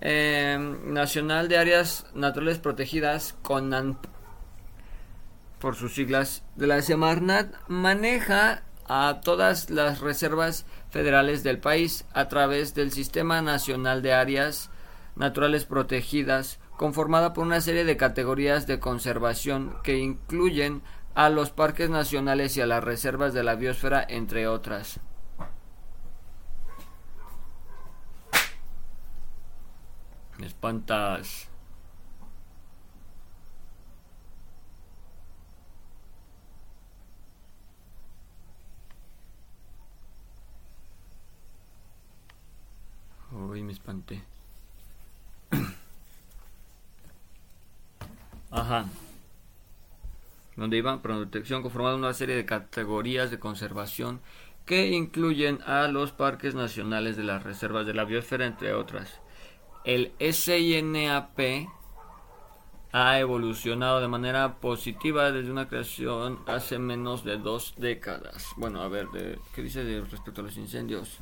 em, 0.00 0.94
Nacional 0.94 1.48
de 1.48 1.58
Áreas 1.58 2.06
Naturales 2.14 2.58
Protegidas, 2.58 3.34
CONAN, 3.42 3.98
por 5.58 5.74
sus 5.74 5.94
siglas 5.94 6.44
de 6.54 6.68
la 6.68 6.80
Semarnat, 6.80 7.52
maneja 7.66 8.62
a 8.86 9.20
todas 9.22 9.70
las 9.70 10.00
reservas 10.00 10.64
federales 10.90 11.42
del 11.42 11.58
país 11.58 12.04
a 12.12 12.28
través 12.28 12.74
del 12.74 12.92
Sistema 12.92 13.42
Nacional 13.42 14.02
de 14.02 14.12
Áreas 14.12 14.70
Naturales 15.16 15.64
Protegidas, 15.64 16.60
conformada 16.76 17.32
por 17.32 17.44
una 17.44 17.60
serie 17.60 17.84
de 17.84 17.96
categorías 17.96 18.66
de 18.66 18.78
conservación 18.78 19.76
que 19.82 19.98
incluyen 19.98 20.82
a 21.14 21.28
los 21.28 21.50
parques 21.50 21.90
nacionales 21.90 22.56
y 22.56 22.60
a 22.60 22.66
las 22.66 22.84
reservas 22.84 23.34
de 23.34 23.42
la 23.42 23.56
biosfera, 23.56 24.04
entre 24.08 24.46
otras. 24.46 25.00
Espantas. 30.40 31.47
Uy, 43.38 43.62
me 43.62 43.72
espanté. 43.72 44.20
Ajá. 48.50 48.86
Donde 50.56 50.76
iba 50.76 51.00
protección 51.00 51.62
conformada 51.62 51.94
una 51.94 52.14
serie 52.14 52.34
de 52.34 52.44
categorías 52.44 53.30
de 53.30 53.38
conservación 53.38 54.20
que 54.66 54.88
incluyen 54.88 55.60
a 55.66 55.86
los 55.86 56.10
parques 56.10 56.56
nacionales 56.56 57.16
de 57.16 57.22
las 57.22 57.44
reservas 57.44 57.86
de 57.86 57.94
la 57.94 58.04
biosfera, 58.04 58.44
entre 58.44 58.74
otras. 58.74 59.20
El 59.84 60.12
SINAP 60.18 61.38
ha 62.90 63.18
evolucionado 63.20 64.00
de 64.00 64.08
manera 64.08 64.56
positiva 64.56 65.30
desde 65.30 65.52
una 65.52 65.68
creación 65.68 66.40
hace 66.46 66.80
menos 66.80 67.22
de 67.22 67.36
dos 67.38 67.74
décadas. 67.76 68.48
Bueno, 68.56 68.82
a 68.82 68.88
ver, 68.88 69.06
¿qué 69.54 69.62
dice 69.62 70.02
respecto 70.10 70.40
a 70.40 70.44
los 70.44 70.56
incendios? 70.56 71.20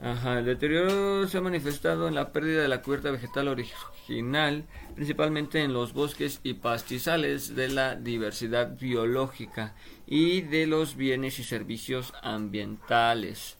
Ajá, 0.00 0.38
el 0.38 0.44
deterioro 0.44 1.26
se 1.26 1.38
ha 1.38 1.40
manifestado 1.40 2.08
en 2.08 2.14
la 2.14 2.30
pérdida 2.30 2.60
de 2.60 2.68
la 2.68 2.82
cubierta 2.82 3.10
vegetal 3.10 3.48
original, 3.48 4.64
principalmente 4.94 5.62
en 5.62 5.72
los 5.72 5.94
bosques 5.94 6.40
y 6.42 6.54
pastizales 6.54 7.54
de 7.54 7.68
la 7.68 7.94
diversidad 7.94 8.76
biológica 8.78 9.74
y 10.06 10.42
de 10.42 10.66
los 10.66 10.96
bienes 10.96 11.38
y 11.38 11.44
servicios 11.44 12.12
ambientales, 12.22 13.56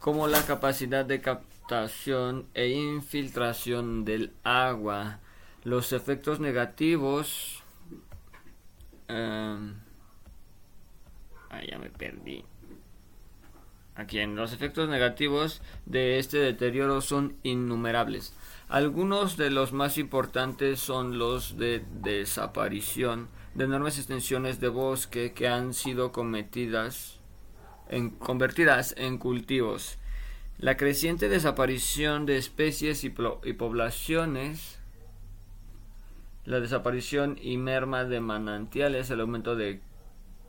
como 0.00 0.28
la 0.28 0.42
capacidad 0.44 1.06
de 1.06 1.22
captación 1.22 2.46
e 2.52 2.68
infiltración 2.68 4.04
del 4.04 4.34
agua, 4.42 5.20
los 5.62 5.94
efectos 5.94 6.40
negativos. 6.40 7.62
Um, 9.08 9.76
ya 11.66 11.78
me 11.78 11.88
perdí. 11.88 12.44
Aquí 13.96 14.18
en 14.18 14.34
los 14.34 14.52
efectos 14.52 14.88
negativos 14.88 15.62
de 15.86 16.18
este 16.18 16.38
deterioro 16.38 17.00
son 17.00 17.36
innumerables. 17.42 18.34
Algunos 18.68 19.36
de 19.36 19.50
los 19.50 19.72
más 19.72 19.98
importantes 19.98 20.80
son 20.80 21.18
los 21.18 21.56
de 21.56 21.84
desaparición 22.02 23.28
de 23.54 23.64
enormes 23.64 23.98
extensiones 23.98 24.58
de 24.58 24.68
bosque 24.68 25.32
que 25.32 25.46
han 25.46 25.74
sido 25.74 26.10
cometidas 26.10 27.20
en, 27.88 28.10
convertidas 28.10 28.94
en 28.98 29.18
cultivos. 29.18 29.98
La 30.58 30.76
creciente 30.76 31.28
desaparición 31.28 32.26
de 32.26 32.36
especies 32.36 33.04
y, 33.04 33.14
y 33.44 33.52
poblaciones 33.52 34.80
la 36.44 36.60
desaparición 36.60 37.38
y 37.40 37.56
merma 37.56 38.04
de 38.04 38.20
manantiales, 38.20 39.10
el 39.10 39.20
aumento 39.20 39.56
de 39.56 39.80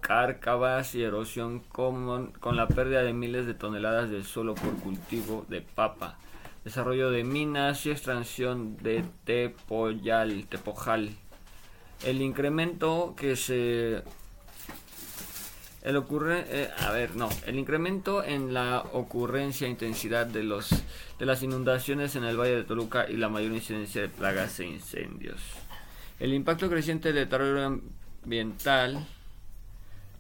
cárcavas 0.05 0.93
y 0.93 1.01
erosión 1.01 1.61
con, 1.61 2.31
con 2.33 2.55
la 2.55 2.67
pérdida 2.67 3.01
de 3.01 3.11
miles 3.11 3.47
de 3.47 3.55
toneladas 3.55 4.11
de 4.11 4.23
suelo 4.23 4.53
por 4.53 4.75
cultivo 4.75 5.47
de 5.49 5.61
papa, 5.61 6.19
desarrollo 6.63 7.09
de 7.09 7.23
minas 7.23 7.87
y 7.87 7.89
extracción 7.89 8.77
de 8.77 9.03
tepoyal, 9.23 10.45
tepojal. 10.47 11.09
El 12.05 12.21
incremento 12.21 13.15
que 13.17 13.35
se 13.35 14.03
el 15.81 15.95
ocurre, 15.97 16.45
eh, 16.49 16.69
a 16.77 16.91
ver, 16.91 17.15
no, 17.15 17.29
el 17.47 17.57
incremento 17.57 18.23
en 18.23 18.53
la 18.53 18.83
ocurrencia 18.93 19.65
e 19.65 19.71
intensidad 19.71 20.27
de 20.27 20.43
los 20.43 20.69
de 21.17 21.25
las 21.25 21.41
inundaciones 21.41 22.15
en 22.15 22.25
el 22.25 22.39
Valle 22.39 22.57
de 22.57 22.63
Toluca 22.63 23.09
y 23.09 23.17
la 23.17 23.29
mayor 23.29 23.53
incidencia 23.53 24.01
de 24.01 24.09
plagas 24.09 24.59
e 24.59 24.65
incendios. 24.65 25.41
El 26.19 26.31
impacto 26.33 26.69
creciente 26.69 27.11
del 27.11 27.27
deterioro 27.27 27.81
ambiental 28.23 29.03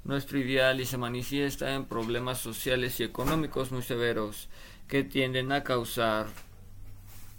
no 0.05 0.15
es 0.15 0.27
trivial 0.27 0.79
y 0.79 0.85
se 0.85 0.97
manifiesta 0.97 1.73
en 1.73 1.85
problemas 1.85 2.37
sociales 2.37 2.99
y 2.99 3.03
económicos 3.03 3.71
muy 3.71 3.81
severos 3.81 4.49
que 4.87 5.03
tienden 5.03 5.51
a 5.51 5.63
causar 5.63 6.27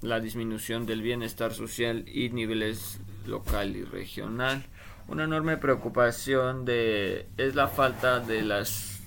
la 0.02 0.20
disminución 0.20 0.84
del 0.84 1.00
bienestar 1.00 1.54
social 1.54 2.04
y 2.08 2.28
niveles 2.30 2.98
local 3.24 3.76
y 3.76 3.84
regional. 3.84 4.66
Una 5.08 5.24
enorme 5.24 5.56
preocupación 5.56 6.64
de 6.64 7.28
es 7.36 7.54
la 7.54 7.68
falta 7.68 8.18
de 8.18 8.42
las 8.42 9.00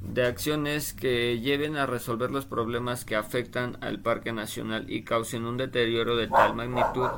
de 0.00 0.26
acciones 0.26 0.94
que 0.94 1.40
lleven 1.40 1.76
a 1.76 1.84
resolver 1.84 2.30
los 2.30 2.46
problemas 2.46 3.04
que 3.04 3.16
afectan 3.16 3.76
al 3.82 4.00
parque 4.00 4.32
nacional 4.32 4.90
y 4.90 5.02
causen 5.02 5.44
un 5.44 5.58
deterioro 5.58 6.16
de 6.16 6.26
tal 6.26 6.56
magnitud 6.56 7.08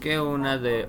que 0.00 0.18
una 0.18 0.58
de 0.58 0.88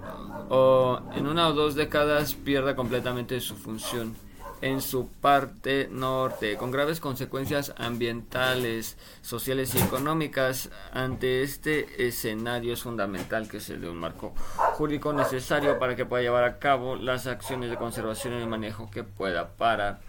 o 0.50 1.00
en 1.16 1.28
una 1.28 1.48
o 1.48 1.54
dos 1.54 1.76
décadas 1.76 2.36
pierda 2.36 2.76
completamente 2.76 3.40
su 3.40 3.56
función 3.56 4.16
en 4.62 4.82
su 4.82 5.08
parte 5.08 5.88
norte, 5.92 6.58
con 6.58 6.72
graves 6.72 7.00
consecuencias 7.00 7.74
ambientales, 7.78 8.98
sociales 9.22 9.76
y 9.76 9.80
económicas. 9.80 10.70
Ante 10.92 11.44
este 11.44 12.08
escenario 12.08 12.74
es 12.74 12.82
fundamental 12.82 13.48
que 13.48 13.60
se 13.60 13.78
dé 13.78 13.90
un 13.90 13.98
marco 13.98 14.34
jurídico 14.74 15.14
necesario 15.14 15.78
para 15.80 15.96
que 15.96 16.06
pueda 16.06 16.24
llevar 16.24 16.44
a 16.44 16.60
cabo 16.60 16.96
las 16.96 17.28
acciones 17.28 17.70
de 17.70 17.78
conservación 17.78 18.42
y 18.42 18.46
manejo 18.46 18.90
que 18.90 19.04
pueda 19.04 19.50
para 19.50 20.00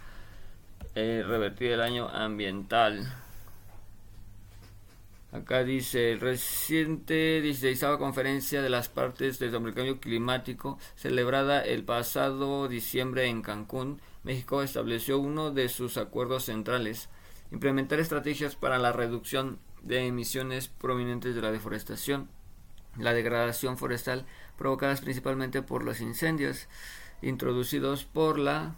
eh, 0.95 1.23
revertir 1.25 1.71
el 1.73 1.79
daño 1.79 2.09
ambiental. 2.09 3.07
Acá 5.31 5.63
dice, 5.63 6.17
reciente 6.19 7.39
16 7.41 7.97
conferencia 7.99 8.63
de 8.63 8.69
las 8.69 8.89
partes 8.89 9.37
del 9.37 9.51
cambio 9.51 9.99
climático, 9.99 10.79
celebrada 10.95 11.61
el 11.61 11.83
pasado 11.83 12.67
diciembre 12.67 13.27
en 13.27 13.43
Cancún, 13.43 14.01
México 14.23 14.63
estableció 14.63 15.19
uno 15.19 15.51
de 15.51 15.69
sus 15.69 15.97
acuerdos 15.97 16.45
centrales, 16.45 17.09
implementar 17.51 17.99
estrategias 17.99 18.55
para 18.55 18.79
la 18.79 18.91
reducción 18.91 19.59
de 19.83 20.07
emisiones 20.07 20.67
provenientes 20.67 21.35
de 21.35 21.41
la 21.43 21.51
deforestación, 21.51 22.27
la 22.97 23.13
degradación 23.13 23.77
forestal 23.77 24.25
provocadas 24.57 24.99
principalmente 24.99 25.61
por 25.61 25.83
los 25.83 26.01
incendios 26.01 26.67
introducidos 27.21 28.03
por 28.03 28.39
la 28.39 28.75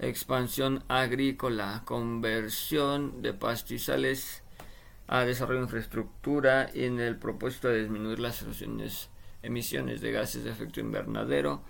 expansión 0.00 0.82
agrícola, 0.88 1.82
conversión 1.84 3.22
de 3.22 3.34
pastizales 3.34 4.42
a 5.06 5.24
desarrollo 5.24 5.60
de 5.60 5.64
infraestructura 5.64 6.70
y 6.72 6.84
en 6.84 7.00
el 7.00 7.16
propósito 7.16 7.68
de 7.68 7.82
disminuir 7.82 8.18
las 8.18 8.44
emisiones 9.42 10.00
de 10.00 10.12
gases 10.12 10.44
de 10.44 10.50
efecto 10.50 10.80
invernadero 10.80 11.62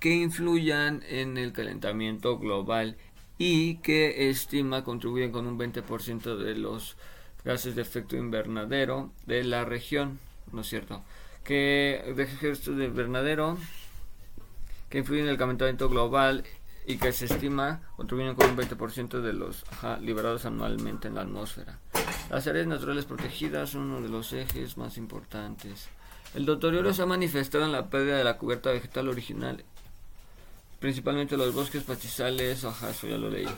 que 0.00 0.10
influyan 0.10 1.02
en 1.08 1.38
el 1.38 1.52
calentamiento 1.52 2.38
global 2.38 2.96
y 3.38 3.76
que 3.76 4.28
estima 4.30 4.84
contribuyen 4.84 5.32
con 5.32 5.46
un 5.46 5.58
20% 5.58 6.36
de 6.36 6.54
los 6.56 6.96
gases 7.44 7.74
de 7.74 7.82
efecto 7.82 8.16
invernadero 8.16 9.12
de 9.26 9.44
la 9.44 9.64
región, 9.64 10.18
¿no 10.52 10.62
es 10.62 10.68
cierto? 10.68 11.04
Que 11.44 12.12
de 12.16 12.22
efecto 12.24 12.72
de 12.72 12.86
invernadero 12.86 13.56
que 14.90 14.98
influyen 14.98 15.26
en 15.26 15.30
el 15.30 15.38
calentamiento 15.38 15.88
global 15.88 16.44
y 16.88 16.96
que 16.96 17.12
se 17.12 17.26
estima 17.26 17.82
contribuyen 17.96 18.34
con 18.34 18.48
un 18.48 18.56
20% 18.56 19.20
de 19.20 19.34
los 19.34 19.62
liberados 20.00 20.46
anualmente 20.46 21.06
en 21.08 21.16
la 21.16 21.20
atmósfera. 21.20 21.78
Las 22.30 22.46
áreas 22.46 22.66
naturales 22.66 23.04
protegidas 23.04 23.70
son 23.70 23.82
uno 23.82 24.00
de 24.00 24.08
los 24.08 24.32
ejes 24.32 24.78
más 24.78 24.96
importantes. 24.96 25.90
El 26.34 26.46
deterioro 26.46 26.94
se 26.94 27.02
ha 27.02 27.06
manifestado 27.06 27.66
en 27.66 27.72
la 27.72 27.90
pérdida 27.90 28.16
de 28.16 28.24
la 28.24 28.38
cubierta 28.38 28.70
vegetal 28.70 29.08
original, 29.08 29.62
principalmente 30.80 31.36
los 31.36 31.54
bosques 31.54 31.82
pastizales, 31.82 32.64
ajá, 32.64 32.88
eso 32.88 33.06
ya 33.06 33.18
lo 33.18 33.28
leí. 33.28 33.48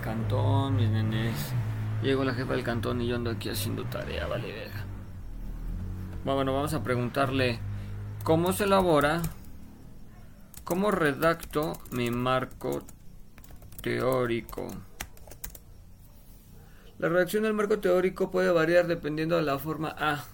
cantón, 0.00 0.76
mis 0.76 0.88
nenes. 0.88 1.52
Llegó 2.02 2.24
la 2.24 2.34
jefa 2.34 2.52
del 2.52 2.64
cantón 2.64 3.00
y 3.00 3.06
yo 3.06 3.16
ando 3.16 3.30
aquí 3.30 3.48
haciendo 3.48 3.84
tarea, 3.84 4.26
vale 4.26 4.52
verga. 4.52 4.84
Bueno, 6.24 6.54
vamos 6.54 6.74
a 6.74 6.82
preguntarle 6.82 7.60
cómo 8.24 8.52
se 8.52 8.64
elabora, 8.64 9.22
cómo 10.64 10.90
redacto 10.90 11.74
mi 11.90 12.10
marco 12.10 12.82
teórico. 13.82 14.68
La 16.98 17.08
redacción 17.08 17.44
del 17.44 17.54
marco 17.54 17.78
teórico 17.80 18.30
puede 18.30 18.50
variar 18.50 18.86
dependiendo 18.86 19.36
de 19.36 19.42
la 19.42 19.58
forma 19.58 19.94
A. 19.98 20.24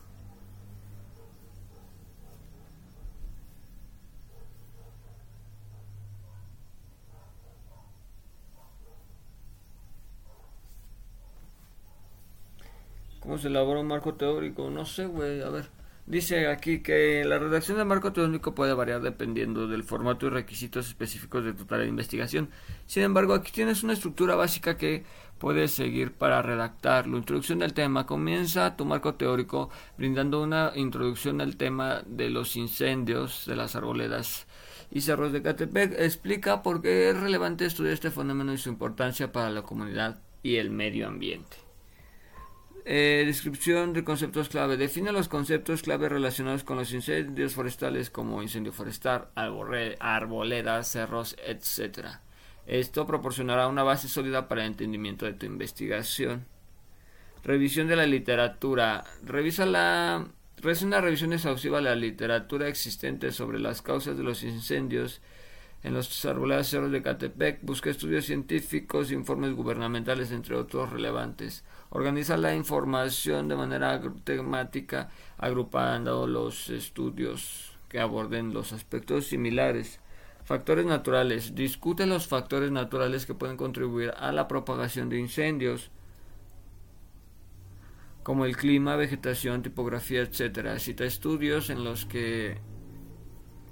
¿Cómo 13.36 13.42
se 13.42 13.48
elabora 13.48 13.80
un 13.80 13.88
marco 13.88 14.14
teórico? 14.14 14.70
No 14.70 14.86
sé, 14.86 15.04
güey. 15.04 15.42
A 15.42 15.50
ver. 15.50 15.68
Dice 16.06 16.48
aquí 16.48 16.80
que 16.82 17.22
la 17.22 17.38
redacción 17.38 17.76
del 17.76 17.86
marco 17.86 18.10
teórico 18.10 18.54
puede 18.54 18.72
variar 18.72 19.02
dependiendo 19.02 19.68
del 19.68 19.84
formato 19.84 20.24
y 20.24 20.30
requisitos 20.30 20.88
específicos 20.88 21.44
de 21.44 21.52
tu 21.52 21.66
tarea 21.66 21.82
de 21.82 21.90
investigación. 21.90 22.48
Sin 22.86 23.02
embargo, 23.02 23.34
aquí 23.34 23.52
tienes 23.52 23.82
una 23.82 23.92
estructura 23.92 24.36
básica 24.36 24.78
que 24.78 25.04
puedes 25.36 25.70
seguir 25.70 26.14
para 26.14 26.40
redactar. 26.40 27.06
La 27.06 27.18
introducción 27.18 27.58
del 27.58 27.74
tema 27.74 28.06
comienza 28.06 28.74
tu 28.74 28.86
marco 28.86 29.16
teórico 29.16 29.68
brindando 29.98 30.42
una 30.42 30.72
introducción 30.74 31.42
al 31.42 31.58
tema 31.58 32.04
de 32.06 32.30
los 32.30 32.56
incendios 32.56 33.44
de 33.44 33.56
las 33.56 33.76
arboledas 33.76 34.46
y 34.90 35.02
cerros 35.02 35.30
de 35.30 35.42
Catepec. 35.42 35.92
Explica 36.00 36.62
por 36.62 36.80
qué 36.80 37.10
es 37.10 37.20
relevante 37.20 37.66
estudiar 37.66 37.92
este 37.92 38.10
fenómeno 38.10 38.54
y 38.54 38.56
su 38.56 38.70
importancia 38.70 39.30
para 39.30 39.50
la 39.50 39.60
comunidad 39.60 40.22
y 40.42 40.56
el 40.56 40.70
medio 40.70 41.06
ambiente. 41.06 41.65
Eh, 42.88 43.24
descripción 43.26 43.92
de 43.92 44.04
conceptos 44.04 44.48
clave. 44.48 44.76
Define 44.76 45.10
los 45.10 45.26
conceptos 45.26 45.82
clave 45.82 46.08
relacionados 46.08 46.62
con 46.62 46.76
los 46.76 46.92
incendios 46.92 47.54
forestales 47.54 48.10
como 48.10 48.40
incendio 48.42 48.72
forestal, 48.72 49.26
arboledas, 49.34 50.86
cerros, 50.86 51.34
etc. 51.44 52.20
Esto 52.64 53.04
proporcionará 53.04 53.66
una 53.66 53.82
base 53.82 54.08
sólida 54.08 54.46
para 54.46 54.60
el 54.60 54.68
entendimiento 54.68 55.26
de 55.26 55.32
tu 55.32 55.46
investigación. 55.46 56.46
Revisión 57.42 57.88
de 57.88 57.96
la 57.96 58.06
literatura. 58.06 59.02
Revisa 59.24 59.66
la 59.66 60.24
Realiza 60.58 60.86
una 60.86 61.00
revisión 61.02 61.32
exhaustiva 61.34 61.78
de 61.78 61.84
la 61.84 61.94
literatura 61.94 62.66
existente 62.68 63.30
sobre 63.30 63.58
las 63.58 63.82
causas 63.82 64.16
de 64.16 64.22
los 64.22 64.42
incendios 64.42 65.20
en 65.82 65.92
los 65.92 66.24
arboledas 66.24 66.68
cerros 66.68 66.90
de 66.90 67.02
Catepec. 67.02 67.58
Busca 67.62 67.90
estudios 67.90 68.24
científicos, 68.24 69.12
informes 69.12 69.52
gubernamentales, 69.54 70.30
entre 70.30 70.56
otros 70.56 70.90
relevantes. 70.90 71.62
Organiza 71.96 72.36
la 72.36 72.54
información 72.54 73.48
de 73.48 73.56
manera 73.56 73.98
temática, 74.22 75.08
agrupando 75.38 76.26
los 76.26 76.68
estudios 76.68 77.74
que 77.88 78.00
aborden 78.00 78.52
los 78.52 78.74
aspectos 78.74 79.28
similares. 79.28 79.98
Factores 80.44 80.84
naturales. 80.84 81.54
Discute 81.54 82.04
los 82.04 82.26
factores 82.26 82.70
naturales 82.70 83.24
que 83.24 83.32
pueden 83.32 83.56
contribuir 83.56 84.12
a 84.18 84.30
la 84.30 84.46
propagación 84.46 85.08
de 85.08 85.18
incendios, 85.18 85.90
como 88.22 88.44
el 88.44 88.58
clima, 88.58 88.96
vegetación, 88.96 89.62
tipografía, 89.62 90.20
etc. 90.20 90.78
Cita 90.78 91.06
estudios 91.06 91.70
en 91.70 91.82
los 91.82 92.04
que 92.04 92.58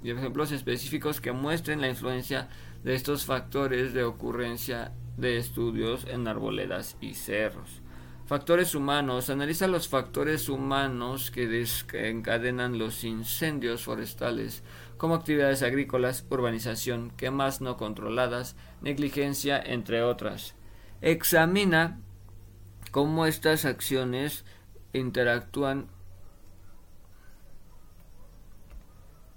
y 0.01 0.09
ejemplos 0.09 0.51
específicos 0.51 1.21
que 1.21 1.31
muestren 1.31 1.79
la 1.79 1.89
influencia 1.89 2.49
de 2.83 2.95
estos 2.95 3.23
factores 3.23 3.93
de 3.93 4.03
ocurrencia 4.03 4.93
de 5.15 5.37
estudios 5.37 6.07
en 6.09 6.27
arboledas 6.27 6.97
y 7.01 7.13
cerros. 7.13 7.84
Factores 8.25 8.73
humanos. 8.73 9.29
Analiza 9.29 9.67
los 9.67 9.87
factores 9.87 10.49
humanos 10.49 11.29
que 11.29 11.47
desencadenan 11.47 12.79
los 12.79 13.03
incendios 13.03 13.83
forestales, 13.83 14.63
como 14.97 15.13
actividades 15.13 15.61
agrícolas, 15.61 16.25
urbanización, 16.31 17.11
quemas 17.11 17.61
no 17.61 17.77
controladas, 17.77 18.55
negligencia, 18.81 19.61
entre 19.61 20.01
otras. 20.01 20.55
Examina 21.01 21.99
cómo 22.89 23.27
estas 23.27 23.63
acciones 23.63 24.43
interactúan. 24.91 25.87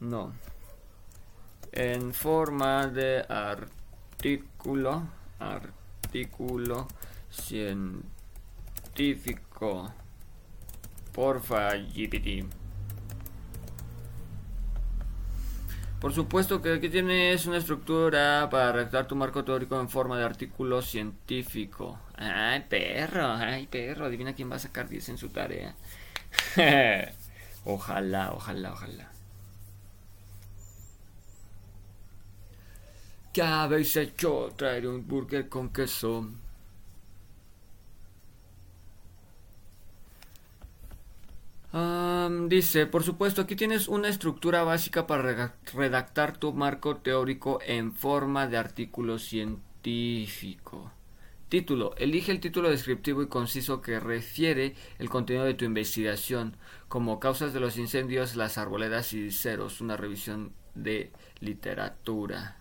No. 0.01 0.33
En 1.73 2.15
forma 2.15 2.87
de 2.87 3.23
artículo. 3.29 5.09
Artículo 5.39 6.89
científico 7.29 8.18
científico. 8.99 9.93
Porfa, 11.13 11.77
GPT. 11.77 12.45
Por 16.01 16.13
supuesto 16.13 16.61
que 16.61 16.75
aquí 16.75 16.89
tienes 16.89 17.47
una 17.47 17.59
estructura 17.59 18.49
para 18.51 18.73
redactar 18.73 19.07
tu 19.07 19.17
marco 19.17 19.45
teórico 19.45 19.81
en 19.81 19.89
forma 19.89 20.19
de 20.19 20.25
artículo 20.25 20.83
científico. 20.83 21.99
Ay, 22.17 22.65
perro, 22.69 23.33
ay, 23.33 23.67
perro, 23.69 24.07
adivina 24.07 24.35
quién 24.35 24.51
va 24.51 24.57
a 24.57 24.61
sacar 24.61 24.89
10 24.89 25.11
en 25.11 25.19
su 25.19 25.29
tarea. 25.29 25.75
ojalá, 27.65 28.33
ojalá, 28.33 28.73
ojalá. 28.73 29.13
¿Qué 33.33 33.43
habéis 33.43 33.97
hecho? 33.97 34.53
Traer 34.57 34.89
un 34.89 35.07
burger 35.07 35.49
con 35.49 35.71
queso. 35.71 36.29
Dice, 42.49 42.87
por 42.87 43.03
supuesto, 43.03 43.43
aquí 43.43 43.57
tienes 43.57 43.89
una 43.89 44.09
estructura 44.09 44.63
básica 44.63 45.07
para 45.07 45.55
redactar 45.75 46.37
tu 46.37 46.53
marco 46.53 46.97
teórico 46.97 47.61
en 47.67 47.93
forma 47.93 48.47
de 48.47 48.57
artículo 48.57 49.19
científico. 49.19 50.93
Título. 51.49 51.95
Elige 51.97 52.31
el 52.31 52.41
título 52.41 52.69
descriptivo 52.69 53.23
y 53.23 53.29
conciso 53.29 53.81
que 53.81 54.01
refiere 54.01 54.75
el 54.99 55.09
contenido 55.09 55.47
de 55.47 55.55
tu 55.55 55.65
investigación, 55.65 56.57
como 56.89 57.21
causas 57.21 57.55
de 57.55 57.61
los 57.61 57.79
incendios, 57.79 58.37
las 58.37 58.59
arboledas 58.59 59.15
y 59.15 59.31
ceros, 59.31 59.81
una 59.81 59.97
revisión 59.97 60.53
de 60.75 61.11
literatura. 61.41 62.59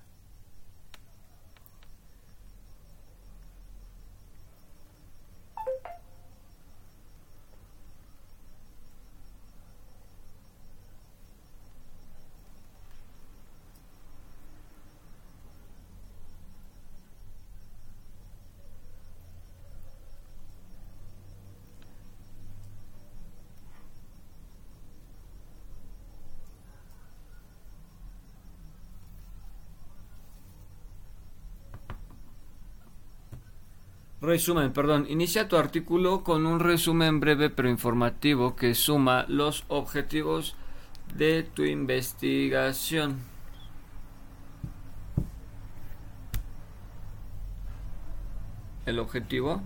Resumen, 34.21 34.73
perdón. 34.73 35.05
Inicia 35.09 35.47
tu 35.47 35.57
artículo 35.57 36.23
con 36.23 36.47
un 36.47 36.59
resumen 36.59 37.19
breve 37.19 37.51
pero 37.51 37.69
informativo 37.69 38.55
que 38.55 38.73
suma 38.73 39.25
los 39.27 39.63
objetivos 39.67 40.55
de 41.15 41.43
tu 41.43 41.63
investigación. 41.63 43.19
El 48.87 48.97
objetivo. 48.97 49.61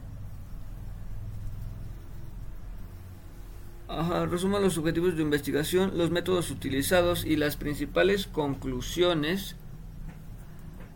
Ajá, 3.88 4.26
resuma 4.26 4.60
los 4.60 4.78
objetivos 4.78 5.16
de 5.16 5.22
investigación, 5.22 5.98
los 5.98 6.12
métodos 6.12 6.52
utilizados 6.52 7.24
y 7.24 7.38
las 7.38 7.56
principales 7.56 8.28
conclusiones 8.28 9.56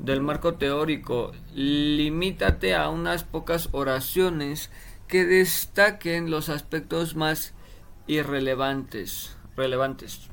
del 0.05 0.21
marco 0.21 0.53
teórico. 0.53 1.31
Limítate 1.53 2.75
a 2.75 2.89
unas 2.89 3.23
pocas 3.23 3.69
oraciones 3.71 4.69
que 5.07 5.25
destaquen 5.25 6.29
los 6.29 6.49
aspectos 6.49 7.15
más 7.15 7.53
irrelevantes. 8.07 9.35
Relevantes. 9.57 10.29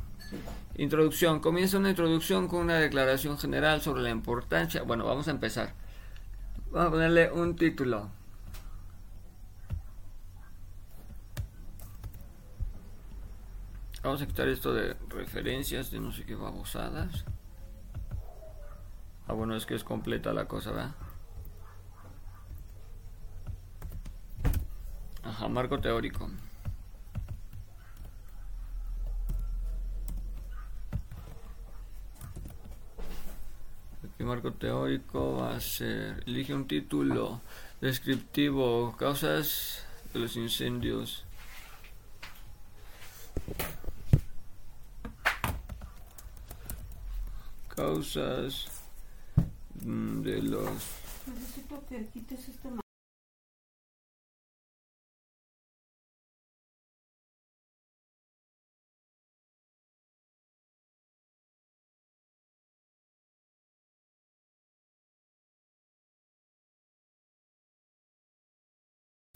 Introducción. 0.77 1.41
Comienza 1.41 1.79
una 1.79 1.91
introducción 1.91 2.49
con 2.49 2.61
una 2.61 2.77
declaración 2.77 3.39
general 3.39 3.81
sobre 3.81 4.03
la 4.03 4.11
importancia. 4.11 4.83
Bueno, 4.83 5.07
vamos 5.07 5.29
a 5.29 5.31
empezar. 5.31 5.75
Vamos 6.71 6.89
a 6.89 6.91
ponerle 6.91 7.33
un 7.33 7.57
título. 7.57 8.11
Vamos 14.03 14.21
a 14.21 14.27
quitar 14.27 14.49
esto 14.49 14.75
de 14.75 14.97
referencias 15.11 15.91
de 15.91 16.01
no 16.01 16.13
sé 16.13 16.25
qué 16.25 16.35
babosadas. 16.35 17.25
Ah, 19.33 19.35
bueno, 19.35 19.57
es 19.57 19.65
que 19.65 19.75
es 19.75 19.83
completa 19.83 20.35
la 20.35 20.45
cosa, 20.45 20.73
¿verdad? 20.73 20.95
Ajá, 25.23 25.49
marco 25.49 25.81
teórico. 25.81 26.29
Aquí 34.05 34.23
marco 34.23 34.53
teórico 34.53 35.39
va 35.39 35.57
a 35.57 35.61
ser, 35.61 36.23
elige 36.27 36.53
un 36.53 36.69
título 36.69 37.41
descriptivo, 37.81 38.95
causas 38.99 39.87
de 40.13 40.21
los 40.21 40.37
incendios. 40.37 41.25
Causas 47.75 48.72
de 49.85 50.43
los 50.43 50.69
Necesito 51.27 51.85
que 51.89 52.07
quites 52.13 52.49
este 52.49 52.69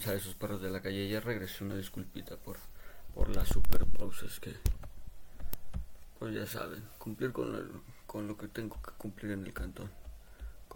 a 0.07 0.13
esos 0.15 0.35
perros 0.35 0.63
de 0.63 0.71
la 0.71 0.81
calle. 0.81 1.09
Ya 1.09 1.21
regresé 1.21 1.65
una 1.65 1.77
disculpita 1.77 2.37
por, 2.39 2.57
por 3.15 3.35
las 3.35 3.49
super 3.49 3.85
pausas 3.87 4.41
que, 4.41 4.55
pues 6.19 6.35
ya 6.35 6.47
saben, 6.47 6.83
cumplir 6.99 7.33
con, 7.33 7.55
el- 7.55 7.81
con 8.07 8.27
lo 8.27 8.37
que 8.37 8.49
tengo 8.49 8.81
que 8.83 8.93
cumplir 8.93 9.33
en 9.33 9.45
el 9.47 9.53
cantón. 9.53 9.91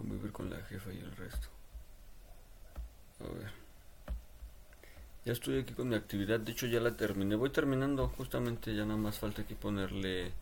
Convivir 0.01 0.33
con 0.33 0.49
la 0.49 0.57
jefa 0.63 0.91
y 0.95 0.99
el 0.99 1.15
resto. 1.15 1.49
A 3.21 3.25
ver. 3.25 3.53
Ya 5.27 5.35
estoy 5.35 5.59
aquí 5.59 5.75
con 5.75 5.91
mi 5.91 5.95
actividad, 5.95 6.41
de 6.41 6.53
hecho 6.53 6.67
ya 6.67 6.81
la 6.81 6.97
terminé. 6.97 7.37
Voy 7.37 7.51
terminando, 7.51 8.09
justamente 8.09 8.75
ya 8.75 8.87
nada 8.87 8.97
más 8.97 9.19
falta 9.19 9.43
aquí 9.43 9.55
ponerle 9.55 10.29
eh, 10.29 10.33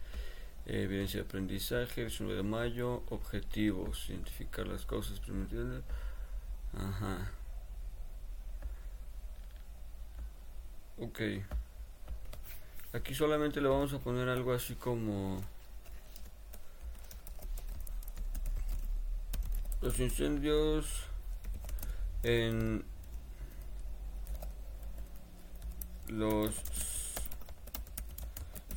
evidencia 0.67 1.21
de 1.21 1.27
aprendizaje, 1.27 2.03
19 2.03 2.37
de 2.37 2.43
mayo, 2.45 3.03
objetivos, 3.11 4.09
identificar 4.11 4.69
las 4.69 4.87
causas 4.87 5.19
primitivas. 5.19 5.83
Ajá. 6.77 7.33
Ok. 10.99 11.21
Aquí 12.93 13.13
solamente 13.13 13.61
le 13.61 13.67
vamos 13.67 13.93
a 13.93 13.99
poner 13.99 14.29
algo 14.29 14.53
así 14.53 14.77
como... 14.77 15.43
Los 19.81 20.01
incendios 20.01 20.87
en 22.23 22.85
los 26.09 26.55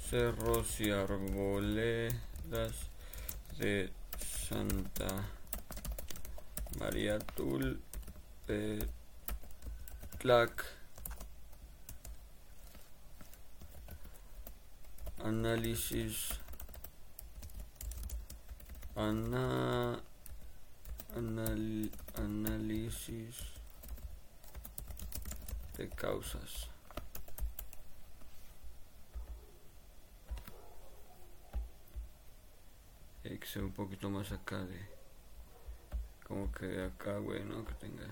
cerros 0.10 0.80
y 0.80 0.92
arboledas 0.92 2.74
de 3.58 3.92
Santa 4.48 5.28
María 6.80 7.18
Tulpetlac. 7.20 7.82
análisis 15.24 16.40
ana, 18.96 20.02
anal- 21.16 21.92
análisis 22.16 23.38
de 25.78 25.90
causas. 25.90 26.70
Hay 33.24 33.38
que 33.38 33.48
ser 33.48 33.64
un 33.64 33.72
poquito 33.72 34.10
más 34.10 34.32
acá 34.32 34.58
de 34.64 34.80
como 36.28 36.52
que 36.52 36.66
de 36.66 36.86
acá 36.86 37.18
güey 37.18 37.44
no 37.44 37.64
que 37.66 37.74
tenga. 37.76 38.08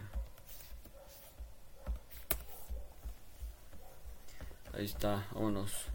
Ahí 4.74 4.86
está 4.86 5.28
vámonos 5.34 5.88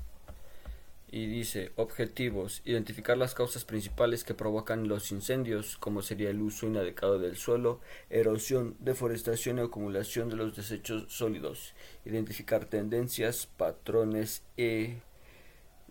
y 1.14 1.28
dice 1.28 1.70
objetivos, 1.76 2.60
identificar 2.64 3.16
las 3.16 3.34
causas 3.36 3.64
principales 3.64 4.24
que 4.24 4.34
provocan 4.34 4.88
los 4.88 5.12
incendios, 5.12 5.76
como 5.76 6.02
sería 6.02 6.28
el 6.28 6.42
uso 6.42 6.66
inadecuado 6.66 7.20
del 7.20 7.36
suelo, 7.36 7.80
erosión, 8.10 8.74
deforestación 8.80 9.58
y 9.58 9.60
acumulación 9.60 10.28
de 10.28 10.34
los 10.34 10.56
desechos 10.56 11.04
sólidos, 11.06 11.72
identificar 12.04 12.64
tendencias, 12.64 13.46
patrones 13.46 14.42
en 14.56 15.02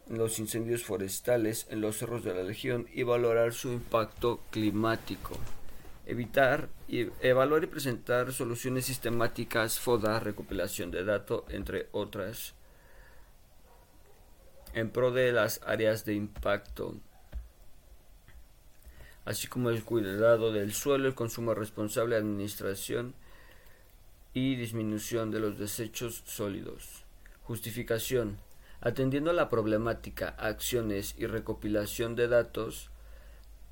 los 0.09 0.39
incendios 0.39 0.83
forestales 0.83 1.67
en 1.69 1.79
los 1.79 1.99
cerros 1.99 2.25
de 2.25 2.33
la 2.33 2.43
región 2.43 2.89
y 2.93 3.03
valorar 3.03 3.53
su 3.53 3.71
impacto 3.71 4.41
climático. 4.51 5.37
Evitar, 6.05 6.67
y 6.89 7.07
evaluar 7.21 7.63
y 7.63 7.67
presentar 7.67 8.33
soluciones 8.33 8.83
sistemáticas, 8.83 9.79
FODA, 9.79 10.19
recopilación 10.19 10.91
de 10.91 11.05
datos, 11.05 11.45
entre 11.47 11.87
otras 11.93 12.55
en 14.73 14.89
pro 14.89 15.11
de 15.11 15.31
las 15.31 15.61
áreas 15.65 16.05
de 16.05 16.13
impacto, 16.13 16.95
así 19.25 19.47
como 19.47 19.69
el 19.69 19.83
cuidado 19.83 20.51
del 20.51 20.73
suelo, 20.73 21.07
el 21.07 21.15
consumo 21.15 21.53
responsable, 21.53 22.15
administración 22.15 23.13
y 24.33 24.55
disminución 24.55 25.31
de 25.31 25.39
los 25.39 25.57
desechos 25.57 26.23
sólidos. 26.25 27.03
Justificación. 27.43 28.37
Atendiendo 28.81 29.31
a 29.31 29.33
la 29.33 29.49
problemática, 29.49 30.29
acciones 30.37 31.15
y 31.17 31.25
recopilación 31.25 32.15
de 32.15 32.27
datos 32.27 32.89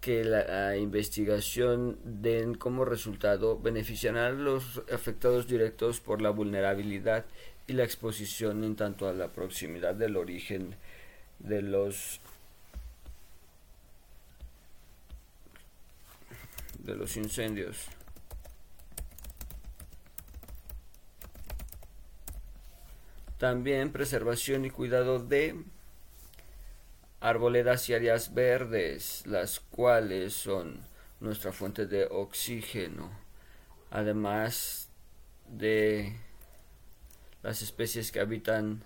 que 0.01 0.23
la, 0.23 0.75
investigación 0.77 1.99
den 2.03 2.55
como 2.55 2.85
resultado 2.85 3.59
beneficiará 3.59 4.27
a 4.27 4.31
los 4.31 4.81
afectados 4.91 5.47
directos 5.47 5.99
por 5.99 6.21
la 6.21 6.31
vulnerabilidad 6.31 7.25
y 7.67 7.73
la 7.73 7.83
exposición 7.83 8.63
en 8.63 8.75
tanto 8.75 9.07
a 9.07 9.13
la 9.13 9.31
proximidad 9.31 9.93
del 9.93 10.17
origen 10.17 10.75
de 11.43 11.61
los 11.61 12.19
de 16.79 16.95
los 16.95 17.15
incendios. 17.17 17.87
También 23.37 23.91
preservación 23.91 24.65
y 24.65 24.69
cuidado 24.69 25.19
de 25.19 25.63
arboledas 27.19 27.87
y 27.89 27.93
áreas 27.93 28.33
verdes, 28.33 29.23
las 29.25 29.59
cuales 29.59 30.33
son 30.33 30.79
nuestra 31.19 31.51
fuente 31.51 31.85
de 31.85 32.05
oxígeno, 32.05 33.11
además 33.89 34.89
de 35.47 36.15
las 37.43 37.61
especies 37.61 38.11
que 38.11 38.19
habitan 38.19 38.83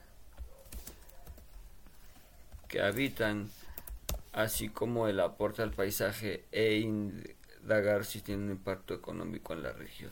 habitan 2.81 3.49
así 4.33 4.69
como 4.69 5.07
el 5.07 5.19
aporte 5.19 5.61
al 5.61 5.71
paisaje 5.71 6.45
e 6.51 6.75
indagar 6.75 8.05
si 8.05 8.21
tiene 8.21 8.43
un 8.43 8.51
impacto 8.51 8.93
económico 8.93 9.53
en 9.53 9.63
la 9.63 9.71
región. 9.71 10.11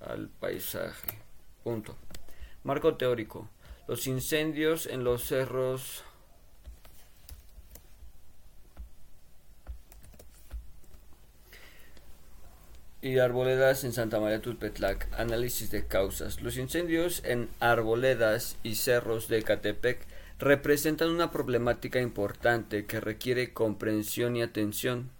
Al 0.00 0.28
paisaje. 0.28 1.18
Punto. 1.64 1.96
Marco 2.64 2.96
teórico. 2.96 3.48
Los 3.88 4.06
incendios 4.06 4.86
en 4.86 5.04
los 5.04 5.24
cerros 5.24 6.04
y 13.02 13.18
arboledas 13.18 13.82
en 13.82 13.92
Santa 13.92 14.20
María 14.20 14.40
Tulpetlac. 14.40 15.08
Análisis 15.18 15.72
de 15.72 15.84
causas. 15.86 16.40
Los 16.40 16.56
incendios 16.56 17.20
en 17.24 17.48
arboledas 17.58 18.56
y 18.62 18.76
cerros 18.76 19.26
de 19.26 19.42
Catepec 19.42 20.06
representan 20.38 21.10
una 21.10 21.32
problemática 21.32 22.00
importante 22.00 22.86
que 22.86 23.00
requiere 23.00 23.52
comprensión 23.52 24.36
y 24.36 24.42
atención. 24.42 25.10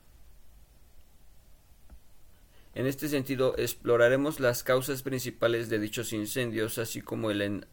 En 2.75 2.87
este 2.87 3.09
sentido, 3.09 3.55
exploraremos 3.59 4.39
las 4.41 4.63
causas 4.63 5.03
principales 5.03 5.69
de 5.69 5.81
dichos 5.81 6.13
incendios, 6.13 6.79
así 6.79 7.03
como 7.03 7.31
el, 7.33 7.67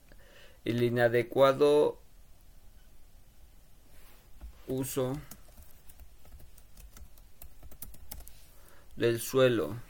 inadecuado 0.66 1.99
uso 4.68 5.18
del 8.97 9.20
suelo. 9.22 9.89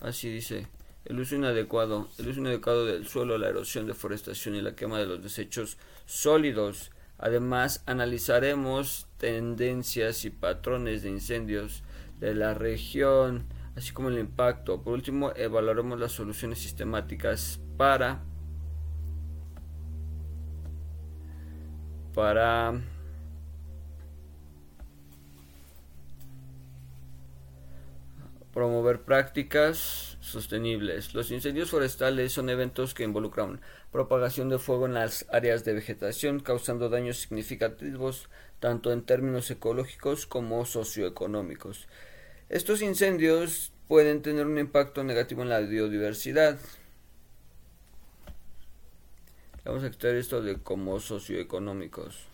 Así 0.00 0.30
dice, 0.30 0.68
el 1.04 1.18
uso 1.18 1.34
inadecuado, 1.34 2.08
el 2.18 2.28
uso 2.28 2.40
inadecuado 2.40 2.84
del 2.84 3.06
suelo, 3.08 3.38
la 3.38 3.48
erosión, 3.48 3.86
deforestación 3.86 4.54
y 4.54 4.60
la 4.60 4.76
quema 4.76 4.98
de 4.98 5.06
los 5.06 5.22
desechos 5.22 5.78
sólidos. 6.06 6.90
Además, 7.18 7.82
analizaremos 7.86 9.08
tendencias 9.16 10.24
y 10.24 10.30
patrones 10.30 11.02
de 11.02 11.10
incendios 11.10 11.82
de 12.20 12.34
la 12.34 12.54
región, 12.54 13.46
así 13.74 13.92
como 13.92 14.08
el 14.08 14.18
impacto. 14.18 14.82
Por 14.82 14.94
último, 14.94 15.32
evaluaremos 15.34 15.98
las 15.98 16.12
soluciones 16.12 16.58
sistemáticas 16.60 17.60
para 17.76 18.22
para 22.14 22.80
promover 28.58 29.02
prácticas 29.02 30.18
sostenibles. 30.20 31.14
Los 31.14 31.30
incendios 31.30 31.70
forestales 31.70 32.32
son 32.32 32.50
eventos 32.50 32.92
que 32.92 33.04
involucran 33.04 33.60
propagación 33.92 34.48
de 34.48 34.58
fuego 34.58 34.86
en 34.86 34.94
las 34.94 35.26
áreas 35.30 35.64
de 35.64 35.74
vegetación, 35.74 36.40
causando 36.40 36.88
daños 36.88 37.18
significativos 37.18 38.28
tanto 38.58 38.90
en 38.90 39.02
términos 39.02 39.48
ecológicos 39.52 40.26
como 40.26 40.66
socioeconómicos. 40.66 41.86
Estos 42.48 42.82
incendios 42.82 43.70
pueden 43.86 44.22
tener 44.22 44.44
un 44.44 44.58
impacto 44.58 45.04
negativo 45.04 45.42
en 45.42 45.50
la 45.50 45.60
biodiversidad. 45.60 46.58
Vamos 49.64 49.84
a 49.84 49.86
extraer 49.86 50.16
esto 50.16 50.42
de 50.42 50.56
como 50.56 50.98
socioeconómicos. 50.98 52.27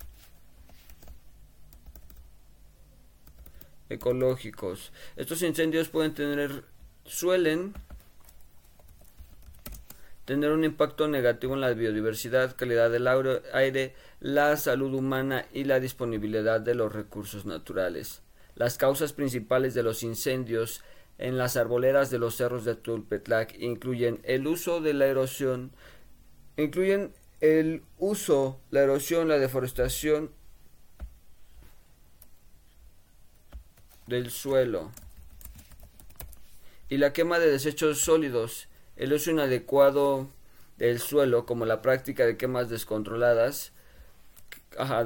Ecológicos. 3.95 4.92
Estos 5.16 5.42
incendios 5.42 5.88
pueden 5.88 6.14
tener, 6.14 6.64
suelen 7.05 7.74
tener 10.24 10.53
un 10.53 10.64
impacto 10.64 11.09
negativo 11.09 11.55
en 11.55 11.61
la 11.61 11.72
biodiversidad, 11.72 12.57
calidad 12.57 12.90
del 12.90 13.09
aire, 13.53 13.95
la 14.20 14.57
salud 14.57 14.95
humana 14.95 15.47
y 15.53 15.64
la 15.64 15.80
disponibilidad 15.80 16.61
de 16.61 16.74
los 16.74 16.92
recursos 16.92 17.45
naturales. 17.45 18.22
Las 18.55 18.78
causas 18.78 19.12
principales 19.12 19.74
de 19.74 19.82
los 19.82 20.03
incendios 20.03 20.82
en 21.18 21.38
las 21.38 21.57
arboledas 21.57 22.11
de 22.11 22.18
los 22.18 22.36
cerros 22.36 22.64
de 22.64 22.74
Tulpetlac 22.74 23.55
incluyen 23.59 24.20
el 24.24 24.47
uso 24.47 24.80
de 24.80 24.95
la 24.95 25.07
erosión, 25.07 25.72
incluyen 26.57 27.12
el 27.40 27.82
uso, 27.99 28.61
la 28.70 28.80
erosión, 28.80 29.28
la 29.28 29.38
deforestación 29.38 30.30
del 34.07 34.30
suelo 34.30 34.90
y 36.88 36.98
la 36.98 37.12
quema 37.12 37.38
de 37.38 37.50
desechos 37.50 38.00
sólidos 38.00 38.68
el 38.96 39.12
uso 39.12 39.30
inadecuado 39.30 40.28
del 40.76 41.00
suelo, 41.00 41.46
como 41.46 41.66
la 41.66 41.82
práctica 41.82 42.26
de 42.26 42.36
quemas 42.36 42.68
descontroladas 42.68 43.72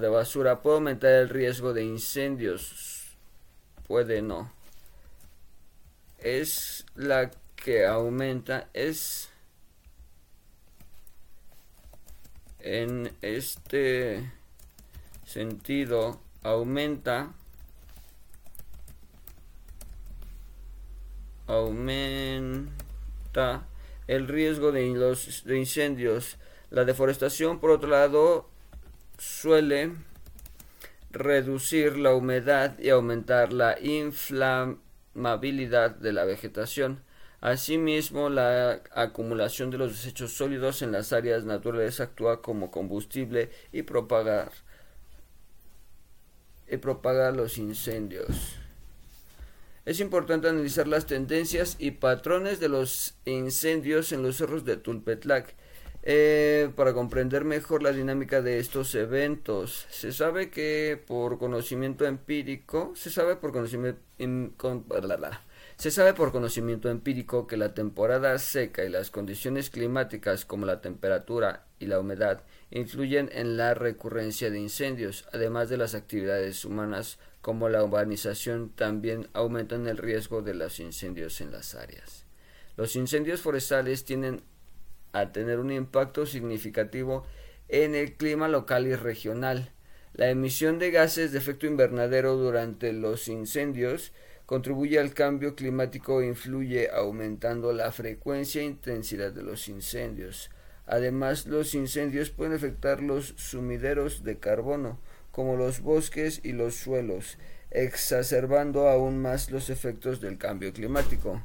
de 0.00 0.08
basura, 0.08 0.62
puede 0.62 0.76
aumentar 0.76 1.12
el 1.12 1.28
riesgo 1.28 1.72
de 1.72 1.84
incendios. 1.84 3.16
Puede 3.86 4.22
no. 4.22 4.52
Es 6.18 6.84
la 6.94 7.30
que 7.56 7.86
aumenta, 7.86 8.68
es 8.72 9.30
en 12.60 13.12
este 13.22 14.30
sentido, 15.24 16.20
aumenta 16.42 17.34
aumenta 21.48 22.68
el 24.06 24.28
riesgo 24.28 24.70
de, 24.70 24.86
los, 24.94 25.42
de 25.44 25.58
incendios. 25.58 26.36
La 26.70 26.84
deforestación, 26.84 27.58
por 27.58 27.70
otro 27.70 27.88
lado, 27.88 28.48
suele 29.18 29.92
reducir 31.10 31.96
la 31.96 32.14
humedad 32.14 32.78
y 32.78 32.90
aumentar 32.90 33.52
la 33.52 33.76
inflamabilidad 33.80 35.96
de 35.96 36.12
la 36.12 36.24
vegetación. 36.24 37.02
Asimismo, 37.40 38.28
la 38.28 38.82
acumulación 38.92 39.70
de 39.70 39.78
los 39.78 39.92
desechos 39.92 40.32
sólidos 40.32 40.82
en 40.82 40.92
las 40.92 41.12
áreas 41.12 41.44
naturales 41.44 42.00
actúa 42.00 42.42
como 42.42 42.70
combustible 42.70 43.50
y 43.72 43.82
propagar 43.82 44.52
y 46.70 46.76
propagar 46.76 47.34
los 47.34 47.58
incendios. 47.58 48.56
Es 49.88 50.00
importante 50.00 50.46
analizar 50.50 50.86
las 50.86 51.06
tendencias 51.06 51.76
y 51.78 51.92
patrones 51.92 52.60
de 52.60 52.68
los 52.68 53.14
incendios 53.24 54.12
en 54.12 54.22
los 54.22 54.36
cerros 54.36 54.66
de 54.66 54.76
Tulpetlac 54.76 55.54
eh, 56.02 56.70
para 56.76 56.92
comprender 56.92 57.46
mejor 57.46 57.82
la 57.82 57.92
dinámica 57.92 58.42
de 58.42 58.58
estos 58.58 58.94
eventos. 58.94 59.86
Se 59.88 60.12
sabe 60.12 60.50
que 60.50 61.02
por 61.06 61.38
conocimiento 61.38 62.04
empírico, 62.04 62.92
se 62.96 63.08
sabe 63.08 63.36
por 63.36 63.50
conocimiento, 63.50 64.02
se 65.78 65.90
sabe 65.90 66.12
por 66.12 66.32
conocimiento 66.32 66.90
empírico 66.90 67.46
que 67.46 67.56
la 67.56 67.72
temporada 67.72 68.38
seca 68.38 68.84
y 68.84 68.90
las 68.90 69.10
condiciones 69.10 69.70
climáticas 69.70 70.44
como 70.44 70.66
la 70.66 70.82
temperatura 70.82 71.64
y 71.78 71.86
la 71.86 71.98
humedad 71.98 72.42
influyen 72.70 73.30
en 73.32 73.56
la 73.56 73.72
recurrencia 73.72 74.50
de 74.50 74.60
incendios, 74.60 75.26
además 75.32 75.70
de 75.70 75.78
las 75.78 75.94
actividades 75.94 76.66
humanas 76.66 77.18
como 77.40 77.68
la 77.68 77.84
urbanización 77.84 78.70
también 78.70 79.28
aumentan 79.32 79.86
el 79.86 79.96
riesgo 79.96 80.42
de 80.42 80.54
los 80.54 80.80
incendios 80.80 81.40
en 81.40 81.52
las 81.52 81.74
áreas. 81.74 82.24
Los 82.76 82.96
incendios 82.96 83.40
forestales 83.40 84.04
tienden 84.04 84.42
a 85.12 85.32
tener 85.32 85.58
un 85.58 85.72
impacto 85.72 86.26
significativo 86.26 87.24
en 87.68 87.94
el 87.94 88.14
clima 88.14 88.48
local 88.48 88.86
y 88.86 88.94
regional. 88.94 89.72
La 90.14 90.30
emisión 90.30 90.78
de 90.78 90.90
gases 90.90 91.32
de 91.32 91.38
efecto 91.38 91.66
invernadero 91.66 92.36
durante 92.36 92.92
los 92.92 93.28
incendios 93.28 94.12
contribuye 94.46 94.98
al 94.98 95.12
cambio 95.12 95.54
climático 95.54 96.22
e 96.22 96.26
influye 96.26 96.88
aumentando 96.90 97.72
la 97.72 97.92
frecuencia 97.92 98.62
e 98.62 98.64
intensidad 98.64 99.32
de 99.32 99.42
los 99.42 99.68
incendios. 99.68 100.50
Además, 100.86 101.46
los 101.46 101.74
incendios 101.74 102.30
pueden 102.30 102.54
afectar 102.54 103.02
los 103.02 103.34
sumideros 103.36 104.24
de 104.24 104.38
carbono, 104.38 104.98
como 105.38 105.54
los 105.54 105.82
bosques 105.82 106.40
y 106.42 106.50
los 106.50 106.74
suelos, 106.74 107.38
exacerbando 107.70 108.88
aún 108.88 109.22
más 109.22 109.52
los 109.52 109.70
efectos 109.70 110.20
del 110.20 110.36
cambio 110.36 110.72
climático. 110.72 111.44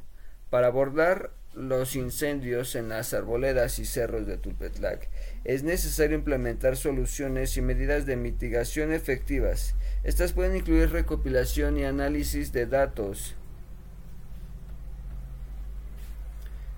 Para 0.50 0.66
abordar 0.66 1.30
los 1.54 1.96
incendios 1.96 2.74
en 2.74 2.90
las 2.90 3.14
arboledas 3.14 3.78
y 3.78 3.86
cerros 3.86 4.26
de 4.26 4.38
Tulpetlac, 4.40 5.10
es 5.44 5.62
necesario 5.62 6.18
implementar 6.18 6.76
soluciones 6.76 7.56
y 7.56 7.62
medidas 7.62 8.08
de 8.08 8.16
mitigación 8.16 8.92
efectivas. 8.92 9.76
Estas 10.04 10.34
pueden 10.34 10.56
incluir 10.56 10.90
recopilación 10.90 11.78
y 11.78 11.84
análisis 11.84 12.52
de 12.52 12.66
datos. 12.66 13.36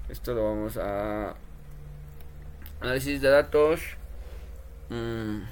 Esto 0.09 0.33
lo 0.33 0.43
vamos 0.43 0.75
a 0.75 1.37
análisis 2.81 3.21
de 3.21 3.29
datos. 3.29 3.79
Mm 4.89 5.43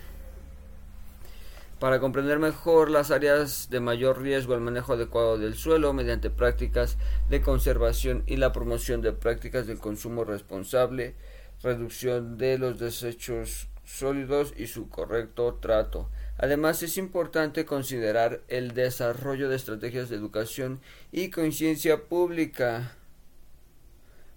para 1.83 1.99
comprender 1.99 2.39
mejor 2.39 2.89
las 2.89 3.11
áreas 3.11 3.67
de 3.69 3.81
mayor 3.81 4.21
riesgo 4.21 4.53
al 4.53 4.61
manejo 4.61 4.93
adecuado 4.93 5.37
del 5.37 5.53
suelo 5.53 5.91
mediante 5.91 6.29
prácticas 6.29 6.97
de 7.29 7.41
conservación 7.41 8.23
y 8.25 8.37
la 8.37 8.53
promoción 8.53 9.01
de 9.01 9.11
prácticas 9.11 9.67
del 9.67 9.79
consumo 9.79 10.23
responsable, 10.23 11.13
reducción 11.61 12.37
de 12.37 12.57
los 12.57 12.79
desechos 12.79 13.67
sólidos 13.83 14.53
y 14.55 14.67
su 14.67 14.87
correcto 14.87 15.55
trato. 15.55 16.09
Además, 16.37 16.81
es 16.83 16.97
importante 16.97 17.65
considerar 17.65 18.39
el 18.47 18.73
desarrollo 18.73 19.49
de 19.49 19.57
estrategias 19.57 20.07
de 20.07 20.15
educación 20.15 20.79
y 21.11 21.31
conciencia 21.31 22.05
pública 22.05 22.95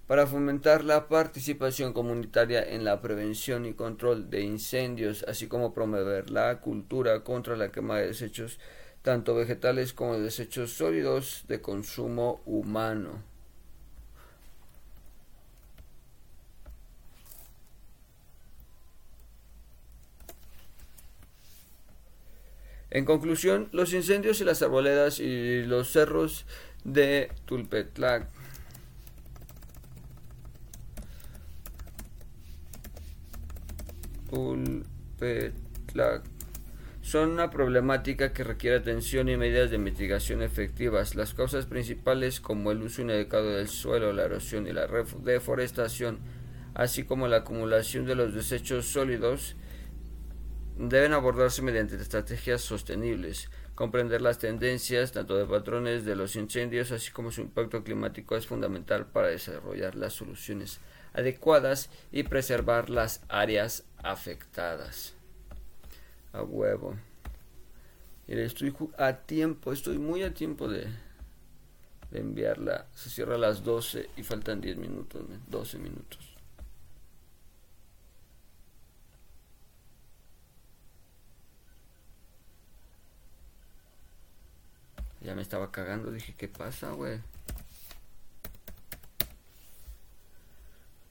para 0.07 0.27
fomentar 0.27 0.85
la 0.85 1.09
participación 1.09 1.93
comunitaria 1.93 2.63
en 2.63 2.85
la 2.85 3.01
prevención 3.01 3.67
y 3.67 3.75
control 3.75 4.31
de 4.31 4.43
incendios, 4.43 5.25
así 5.27 5.49
como 5.49 5.75
promover 5.75 6.31
la 6.31 6.61
cultura 6.61 7.25
contra 7.25 7.57
la 7.57 7.73
quema 7.73 7.99
de 7.99 8.09
desechos, 8.09 8.59
tanto 9.03 9.35
vegetales 9.35 9.93
como 9.93 10.15
de 10.15 10.23
desechos 10.23 10.73
sólidos 10.73 11.45
de 11.49 11.61
consumo 11.61 12.41
humano. 12.47 13.23
En 22.91 23.05
conclusión, 23.05 23.69
los 23.73 23.93
incendios 23.93 24.41
y 24.41 24.45
las 24.45 24.63
arboledas 24.63 25.19
y 25.19 25.63
los 25.65 25.91
cerros 25.91 26.47
de 26.85 27.31
Tulpetlac 27.45 28.29
son 37.03 37.31
una 37.31 37.51
problemática 37.51 38.33
que 38.33 38.45
requiere 38.45 38.77
atención 38.77 39.29
y 39.29 39.37
medidas 39.37 39.71
de 39.71 39.79
mitigación 39.79 40.43
efectivas. 40.43 41.15
Las 41.15 41.35
causas 41.35 41.67
principales 41.67 42.41
como 42.41 42.73
el 42.73 42.83
uso 42.83 43.03
inadecuado 43.03 43.51
del 43.55 43.69
suelo, 43.69 44.13
la 44.13 44.25
erosión 44.25 44.67
y 44.67 44.73
la 44.73 44.89
deforestación, 45.23 46.19
así 46.75 47.05
como 47.05 47.29
la 47.29 47.39
acumulación 47.39 48.07
de 48.07 48.17
los 48.17 48.35
desechos 48.35 48.87
sólidos, 48.87 49.55
deben 50.79 51.13
abordarse 51.13 51.63
mediante 51.63 51.97
estrategias 51.97 52.61
sostenibles. 52.61 53.51
Comprender 53.75 54.21
las 54.21 54.39
tendencias, 54.39 55.13
tanto 55.13 55.37
de 55.37 55.47
patrones 55.47 56.05
de 56.05 56.17
los 56.17 56.35
incendios, 56.35 56.93
así 56.93 57.11
como 57.13 57.31
su 57.31 57.43
impacto 57.43 57.85
climático, 57.85 58.37
es 58.37 58.47
fundamental 58.47 59.07
para 59.07 59.29
desarrollar 59.29 59.95
las 59.95 60.15
soluciones 60.15 60.81
adecuadas 61.15 61.89
y 62.13 62.25
preservar 62.25 62.91
las 62.91 63.23
áreas 63.29 63.85
afectadas. 64.03 65.15
A 66.33 66.43
huevo. 66.43 66.97
Mira, 68.27 68.43
estoy 68.43 68.75
a 68.99 69.13
tiempo, 69.15 69.73
estoy 69.73 69.99
muy 69.99 70.23
a 70.23 70.35
tiempo 70.35 70.69
de, 70.69 70.87
de 72.11 72.21
enviarla. 72.21 72.87
Se 72.95 73.09
cierra 73.11 73.37
a 73.37 73.39
las 73.39 73.63
12 73.63 74.11
y 74.17 74.23
faltan 74.23 74.61
10 74.61 74.77
minutos, 74.77 75.23
12 75.49 75.79
minutos. 75.79 76.37
Ya 85.21 85.35
me 85.35 85.43
estaba 85.43 85.73
cagando, 85.73 86.13
dije, 86.13 86.35
¿qué 86.37 86.47
pasa, 86.47 86.93
güey? 86.93 87.19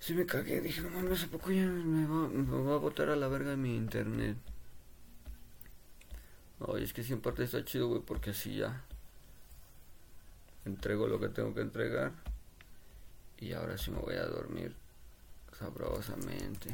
Sí 0.06 0.14
me 0.14 0.28
cagué, 0.28 0.62
dije, 0.62 0.82
no 0.82 0.91
mames, 0.91 1.24
¿a 1.24 1.28
poco 1.30 1.49
ya 1.49 1.66
me 1.66 2.06
va, 2.06 2.28
me 2.28 2.64
va 2.64 2.76
a 2.76 2.78
botar 2.78 3.10
a 3.10 3.16
la 3.16 3.28
verga 3.28 3.56
mi 3.56 3.76
internet? 3.76 4.38
Oye, 6.60 6.84
es 6.84 6.93
que 6.93 7.01
si 7.01 7.14
en 7.14 7.22
parte 7.22 7.43
está 7.43 7.66
chido, 7.66 7.88
güey, 7.88 8.03
porque 8.03 8.30
así 8.30 8.56
ya 8.56 8.84
entrego 10.64 11.08
lo 11.08 11.20
que 11.20 11.30
tengo 11.30 11.56
que 11.56 11.62
entregar. 11.62 12.12
Y 13.39 13.53
ahora 13.53 13.80
sí 13.80 13.89
me 13.89 13.97
voy 13.97 14.14
a 14.14 14.28
dormir 14.28 14.76
sabrosamente. 15.58 16.70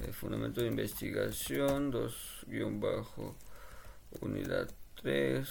El 0.00 0.14
fundamento 0.14 0.60
de 0.60 0.68
investigación, 0.68 1.90
2 1.90 2.44
guion 2.46 2.78
bajo, 2.78 3.34
unidad 4.20 4.70
3 5.02 5.48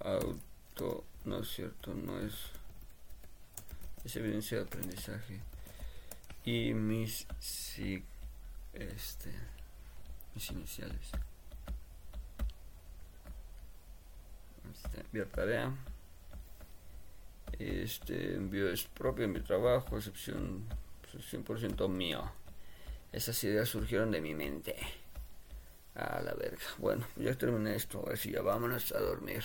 auto, 0.00 1.04
no 1.26 1.38
es 1.38 1.48
cierto, 1.48 1.94
no 1.94 2.18
es, 2.18 2.34
es 4.04 4.16
evidencia 4.16 4.58
de 4.58 4.64
aprendizaje. 4.64 5.40
Y 6.44 6.74
mis, 6.74 7.26
este, 8.74 9.32
mis 10.34 10.50
iniciales. 10.50 11.10
Este, 14.72 15.24
tarea. 15.26 15.72
Este 17.58 18.34
envío 18.34 18.70
es 18.70 18.84
propio 18.84 19.28
mi 19.28 19.40
trabajo, 19.40 19.96
excepción 19.96 20.66
100% 21.12 21.44
pues, 21.76 21.90
mío. 21.90 22.32
Esas 23.12 23.42
ideas 23.44 23.68
surgieron 23.68 24.10
de 24.10 24.20
mi 24.20 24.34
mente. 24.34 24.76
A 25.94 26.20
la 26.22 26.32
verga. 26.34 26.62
Bueno, 26.78 27.06
ya 27.16 27.34
terminé 27.34 27.76
esto. 27.76 27.98
Ahora 27.98 28.16
sí, 28.16 28.32
ya 28.32 28.40
vámonos 28.40 28.92
a 28.92 28.98
dormir. 28.98 29.44